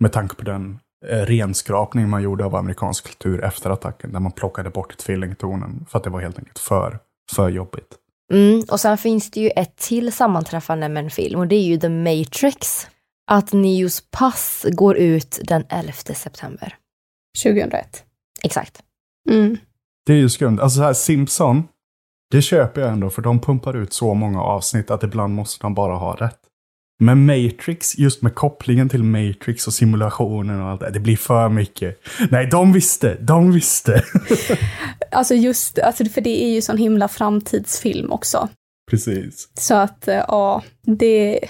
[0.00, 4.12] Med tanke på den eh, renskrapning man gjorde av amerikansk kultur efter attacken.
[4.12, 5.86] Där man plockade bort tvillingtornen.
[5.88, 6.98] För att det var helt enkelt för,
[7.32, 7.94] för jobbigt.
[8.32, 8.64] Mm.
[8.70, 11.78] Och sen finns det ju ett till sammanträffande med en film och det är ju
[11.78, 12.86] The Matrix.
[13.26, 16.76] Att Neos pass går ut den 11 september.
[17.44, 18.04] 2001.
[18.42, 18.82] Exakt.
[19.30, 19.56] Mm.
[20.06, 20.58] Det är ju skumt.
[20.60, 21.68] Alltså så här, Simpson,
[22.30, 25.74] det köper jag ändå för de pumpar ut så många avsnitt att ibland måste de
[25.74, 26.38] bara ha rätt.
[27.00, 31.48] Men Matrix, just med kopplingen till Matrix och simulationen och allt det, det blir för
[31.48, 31.98] mycket.
[32.30, 34.02] Nej, de visste, de visste.
[35.10, 38.48] Alltså just, alltså för det är ju sån himla framtidsfilm också.
[38.90, 39.48] Precis.
[39.54, 41.40] Så att eh, ja, det,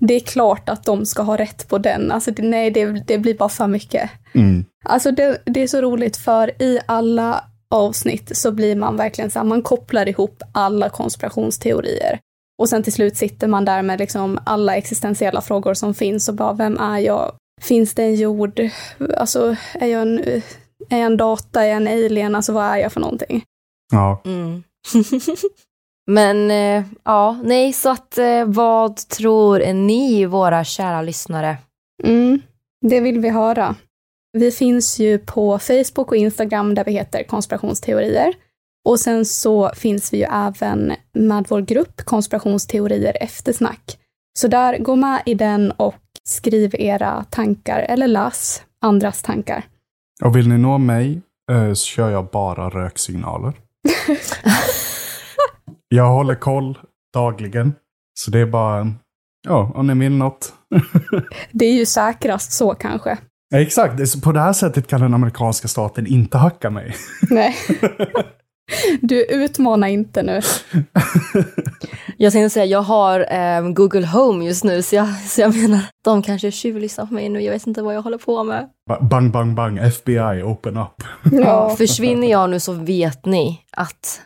[0.00, 2.12] det är klart att de ska ha rätt på den.
[2.12, 4.10] Alltså det, nej, det, det blir bara för mycket.
[4.34, 4.64] Mm.
[4.84, 9.38] Alltså det, det är så roligt för i alla avsnitt så blir man verkligen så
[9.38, 12.18] här, man kopplar ihop alla konspirationsteorier.
[12.58, 16.34] Och sen till slut sitter man där med liksom alla existentiella frågor som finns och
[16.34, 17.32] bara, vem är jag?
[17.60, 18.60] Finns det en jord?
[19.16, 20.18] Alltså, är jag en,
[20.88, 21.62] är jag en data?
[21.62, 22.34] Är jag en alien?
[22.34, 23.44] Alltså, vad är jag för någonting?
[23.92, 24.22] Ja.
[24.24, 24.62] Mm.
[26.06, 31.56] Men eh, ja, nej, så att eh, vad tror ni, våra kära lyssnare?
[32.02, 32.40] Mm,
[32.86, 33.76] det vill vi höra.
[34.32, 38.34] Vi finns ju på Facebook och Instagram där vi heter konspirationsteorier.
[38.84, 43.98] Och sen så finns vi ju även med vår grupp konspirationsteorier eftersnack.
[44.38, 49.62] Så där, gå med i den och skriv era tankar eller läs andras tankar.
[50.24, 53.52] Och vill ni nå mig eh, så kör jag bara röksignaler.
[55.88, 56.78] jag håller koll
[57.14, 57.74] dagligen.
[58.14, 58.92] Så det är bara,
[59.48, 60.52] ja, om ni vill något.
[61.52, 63.18] Det är ju säkrast så kanske.
[63.48, 66.94] Ja, Exakt, på det här sättet kan den amerikanska staten inte hacka mig.
[67.30, 67.56] Nej.
[69.00, 70.40] Du utmanar inte nu.
[72.16, 75.80] Jag tänkte säga, jag har eh, Google Home just nu, så jag, så jag menar,
[76.04, 78.68] de kanske tjuvlyssnar på mig nu, jag vet inte vad jag håller på med.
[78.88, 81.02] Ba- Bang, bang, bang, FBI, open up.
[81.32, 81.74] Ja.
[81.78, 84.20] Försvinner jag nu så vet ni att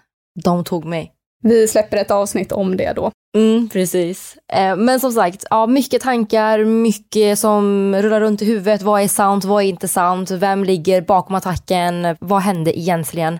[0.44, 1.12] de tog mig.
[1.42, 3.10] Vi släpper ett avsnitt om det då.
[3.36, 4.36] Mm, precis.
[4.52, 8.82] Eh, men som sagt, ja, mycket tankar, mycket som rullar runt i huvudet.
[8.82, 10.30] Vad är sant, vad är inte sant?
[10.30, 12.16] Vem ligger bakom attacken?
[12.20, 13.38] Vad hände egentligen?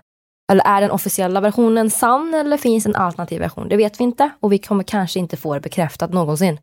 [0.49, 3.69] Eller är den officiella versionen sann eller finns en alternativ version?
[3.69, 6.59] Det vet vi inte och vi kommer kanske inte få det bekräftat någonsin.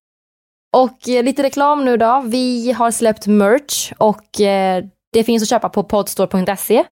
[0.76, 2.22] Och eh, lite reklam nu då.
[2.26, 6.84] Vi har släppt merch och eh, det finns att köpa på podstore.se.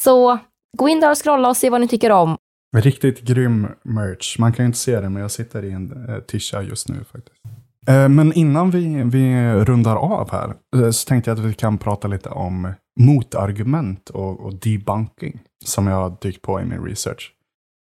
[0.00, 0.38] Så
[0.76, 2.36] gå in där och scrolla och se vad ni tycker om.
[2.76, 4.38] Riktigt grym merch.
[4.38, 7.04] Man kan ju inte se det, men jag sitter i en eh, tisha just nu
[7.12, 7.42] faktiskt.
[7.88, 11.78] Eh, men innan vi, vi rundar av här eh, så tänkte jag att vi kan
[11.78, 17.32] prata lite om motargument och, och debunking som jag har dykt på i min research.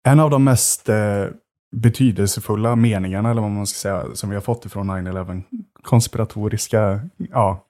[0.08, 1.26] En av de mest eh,
[1.76, 5.44] betydelsefulla meningarna, eller vad man ska säga, som vi har fått ifrån 9-11
[5.84, 7.66] konspiratoriska, ja,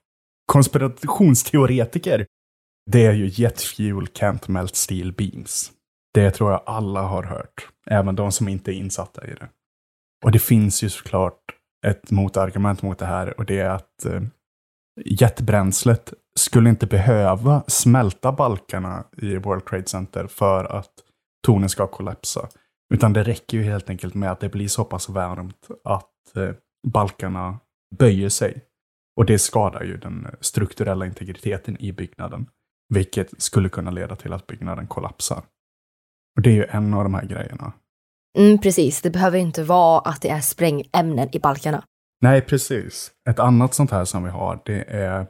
[0.46, 2.26] konspirationsteoretiker,
[2.90, 5.72] det är ju jet fuel can't melt steel beams.
[6.14, 9.48] Det tror jag alla har hört, även de som inte är insatta i det.
[10.24, 14.22] Och det finns ju såklart ett motargument mot det här och det är att eh,
[15.04, 20.92] jetbränslet skulle inte behöva smälta balkarna i World Trade Center för att
[21.46, 22.48] tornen ska kollapsa.
[22.94, 26.50] Utan det räcker ju helt enkelt med att det blir så pass varmt att eh,
[26.86, 27.58] balkarna
[27.98, 28.64] böjer sig.
[29.16, 32.46] Och det skadar ju den strukturella integriteten i byggnaden.
[32.94, 35.42] Vilket skulle kunna leda till att byggnaden kollapsar.
[36.36, 37.72] Och det är ju en av de här grejerna.
[38.38, 41.84] Mm, precis, det behöver inte vara att det är sprängämnen i balkarna.
[42.22, 43.10] Nej, precis.
[43.30, 45.26] Ett annat sånt här som vi har, det är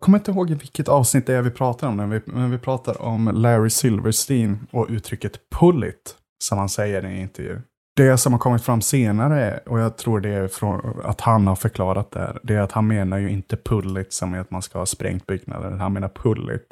[0.00, 3.02] kommer inte ihåg vilket avsnitt det är vi pratar om, men vi, men vi pratar
[3.02, 7.60] om Larry Silverstein och uttrycket pull it, som han säger i en intervju.
[7.96, 11.56] Det som har kommit fram senare, och jag tror det är från att han har
[11.56, 14.50] förklarat det här, det är att han menar ju inte pull it som är att
[14.50, 16.66] man ska ha sprängt byggnaden, Han menar pull it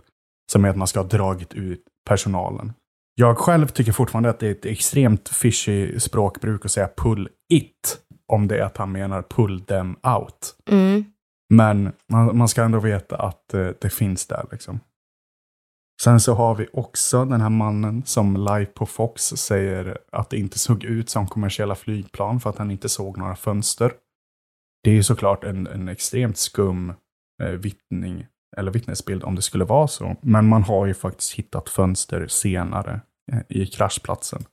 [0.52, 2.72] som är att man ska ha dragit ut personalen.
[3.18, 7.98] Jag själv tycker fortfarande att det är ett extremt fishy språkbruk att säga pull it,
[8.32, 10.56] om det är att han menar pull them out.
[10.70, 11.04] Mm.
[11.54, 14.80] Men man, man ska ändå veta att eh, det finns där liksom.
[16.02, 20.38] Sen så har vi också den här mannen som live på Fox säger att det
[20.38, 23.92] inte såg ut som kommersiella flygplan för att han inte såg några fönster.
[24.84, 26.92] Det är ju såklart en, en extremt skum
[27.42, 30.16] eh, vittning, eller vittnesbild om det skulle vara så.
[30.20, 33.00] Men man har ju faktiskt hittat fönster senare
[33.48, 34.44] i kraschplatsen.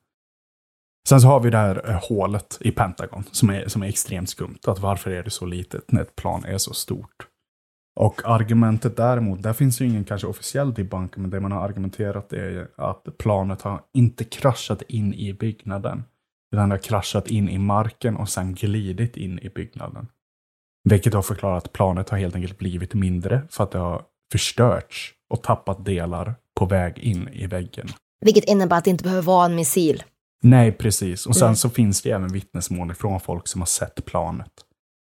[1.09, 4.29] Sen så har vi det här eh, hålet i Pentagon som är, som är extremt
[4.29, 4.59] skumt.
[4.67, 7.27] Att varför är det så litet när ett plan är så stort?
[7.95, 12.33] Och argumentet däremot, där finns ju ingen kanske officiell debunk, men det man har argumenterat
[12.33, 16.03] är att planet har inte kraschat in i byggnaden.
[16.53, 20.07] Utan det har kraschat in i marken och sen glidit in i byggnaden.
[20.89, 24.01] Vilket har förklarat att planet har helt enkelt blivit mindre för att det har
[24.31, 27.87] förstörts och tappat delar på väg in i väggen.
[28.23, 30.03] Vilket innebär att det inte behöver vara en missil.
[30.43, 31.25] Nej, precis.
[31.25, 31.55] Och sen Mm.
[31.55, 34.51] så finns det även vittnesmål från folk som har sett planet.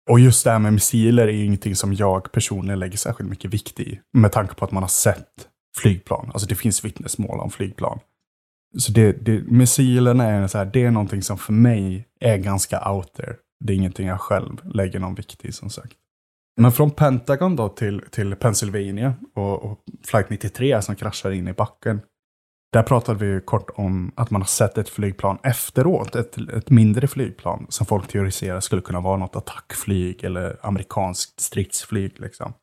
[0.09, 3.53] Och just det här med missiler är ju ingenting som jag personligen lägger särskilt mycket
[3.53, 3.99] vikt i.
[4.13, 5.25] Med tanke på att man har sett
[5.77, 6.31] flygplan.
[6.33, 7.99] Alltså det finns vittnesmål om flygplan.
[8.77, 12.91] Så det, det, missilerna är så här, det är någonting som för mig är ganska
[12.91, 13.35] out there.
[13.65, 15.93] Det är ingenting jag själv lägger någon vikt i som sagt.
[16.61, 21.53] Men från Pentagon då till, till Pennsylvania och, och flight 93 som kraschar in i
[21.53, 22.01] backen.
[22.71, 26.69] Där pratade vi ju kort om att man har sett ett flygplan efteråt, ett, ett
[26.69, 32.19] mindre flygplan som folk teoriserar skulle kunna vara något attackflyg eller amerikanskt stridsflyg.
[32.19, 32.53] Liksom.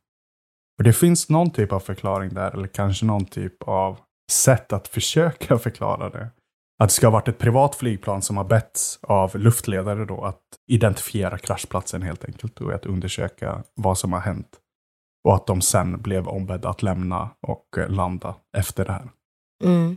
[0.78, 3.98] Och det finns någon typ av förklaring där, eller kanske någon typ av
[4.32, 6.30] sätt att försöka förklara det.
[6.78, 10.42] Att det ska ha varit ett privat flygplan som har betts av luftledare då att
[10.70, 14.60] identifiera kraschplatsen helt enkelt och att undersöka vad som har hänt.
[15.28, 19.08] Och att de sen blev ombedda att lämna och eh, landa efter det här.
[19.64, 19.96] Mm.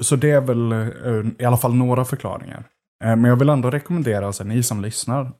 [0.00, 2.68] Så det är väl eh, i alla fall några förklaringar.
[3.04, 5.32] Eh, Men jag vill ändå rekommendera alltså, ni som lyssnar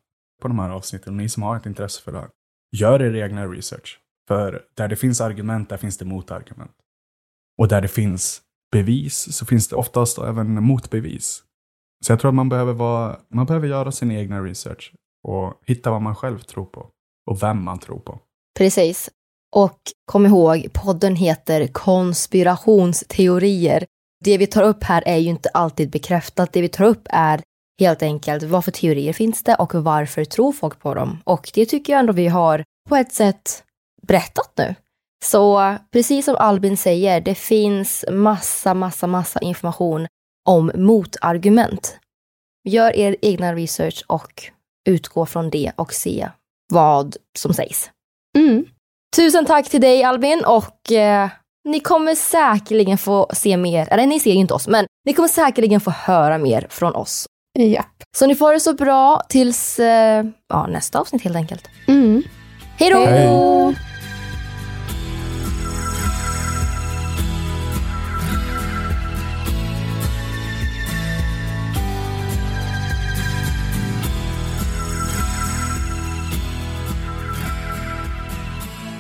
[0.43, 2.29] på de här avsnitten, ni som har ett intresse för det här.
[2.77, 4.01] Gör er egna research.
[4.29, 6.73] För där det finns argument, där finns det motargument.
[7.59, 8.43] Och där det finns
[8.73, 11.43] bevis så finns det oftast även motbevis.
[12.05, 14.93] Så jag tror att man behöver, vara, man behöver göra sin egna research
[15.29, 16.91] och hitta vad man själv tror på
[17.31, 18.21] och vem man tror på.
[18.59, 19.11] Precis.
[19.55, 23.86] Och kom ihåg, podden heter konspirationsteorier.
[24.24, 26.53] Det vi tar upp här är ju inte alltid bekräftat.
[26.53, 27.42] Det vi tar upp är
[27.80, 31.18] helt enkelt vad för teorier finns det och varför tror folk på dem?
[31.24, 33.64] Och det tycker jag ändå vi har på ett sätt
[34.03, 34.74] berättat nu.
[35.24, 40.07] Så precis som Albin säger, det finns massa, massa, massa information
[40.49, 41.99] om motargument.
[42.64, 44.51] Gör er egna research och
[44.88, 46.28] utgå från det och se
[46.72, 47.90] vad som sägs.
[48.38, 48.64] Mm.
[49.17, 51.29] Tusen tack till dig Albin och eh,
[51.65, 55.29] ni kommer säkerligen få se mer, eller ni ser ju inte oss, men ni kommer
[55.29, 57.27] säkerligen få höra mer från oss.
[57.59, 58.03] Japp.
[58.17, 61.69] Så ni får det så bra tills eh, ja, nästa avsnitt helt enkelt.
[61.89, 62.23] Mm.
[62.79, 63.75] Hej då!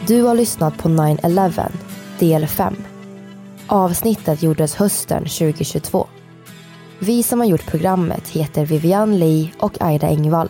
[0.06, 1.70] Du har lyssnat på 9-11,
[2.18, 2.76] del 5.
[3.66, 6.06] Avsnittet gjordes hösten 2022.
[6.98, 10.48] Vi som har gjort programmet heter Vivian Lee och Aida Engvall.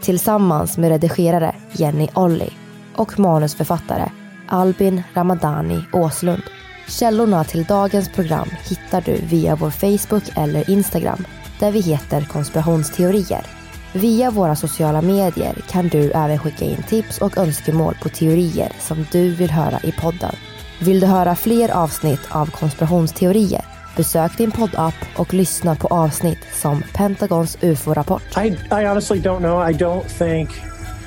[0.00, 2.50] Tillsammans med redigerare Jenny Olli
[2.96, 4.10] och manusförfattare
[4.48, 6.42] Albin Ramadani Åslund.
[6.88, 11.24] Källorna till dagens program hittar du via vår Facebook eller Instagram
[11.60, 13.63] där vi heter konspirationsteorier.
[13.96, 19.06] Via våra sociala medier kan du även skicka in tips och önskemål på teorier som
[19.12, 20.34] du vill höra i podden.
[20.80, 23.64] Vill du höra fler avsnitt av konspirationsteorier?
[23.96, 29.70] Besök din poddapp och lyssna på avsnitt som Pentagons UFO-rapport, I, I honestly don't know.
[29.70, 30.50] I don't think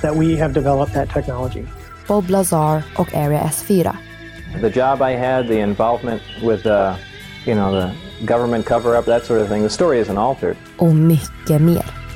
[0.01, 1.63] that we have developed that technology.
[2.07, 3.95] Bob Lazar och Area S4.
[4.61, 6.95] The job I had, the involvement with, uh,
[7.45, 7.91] you know, the
[8.25, 9.63] government cover-up, that sort of thing.
[9.63, 10.55] The story isn't altered.
[10.77, 12.06] och mycket mer.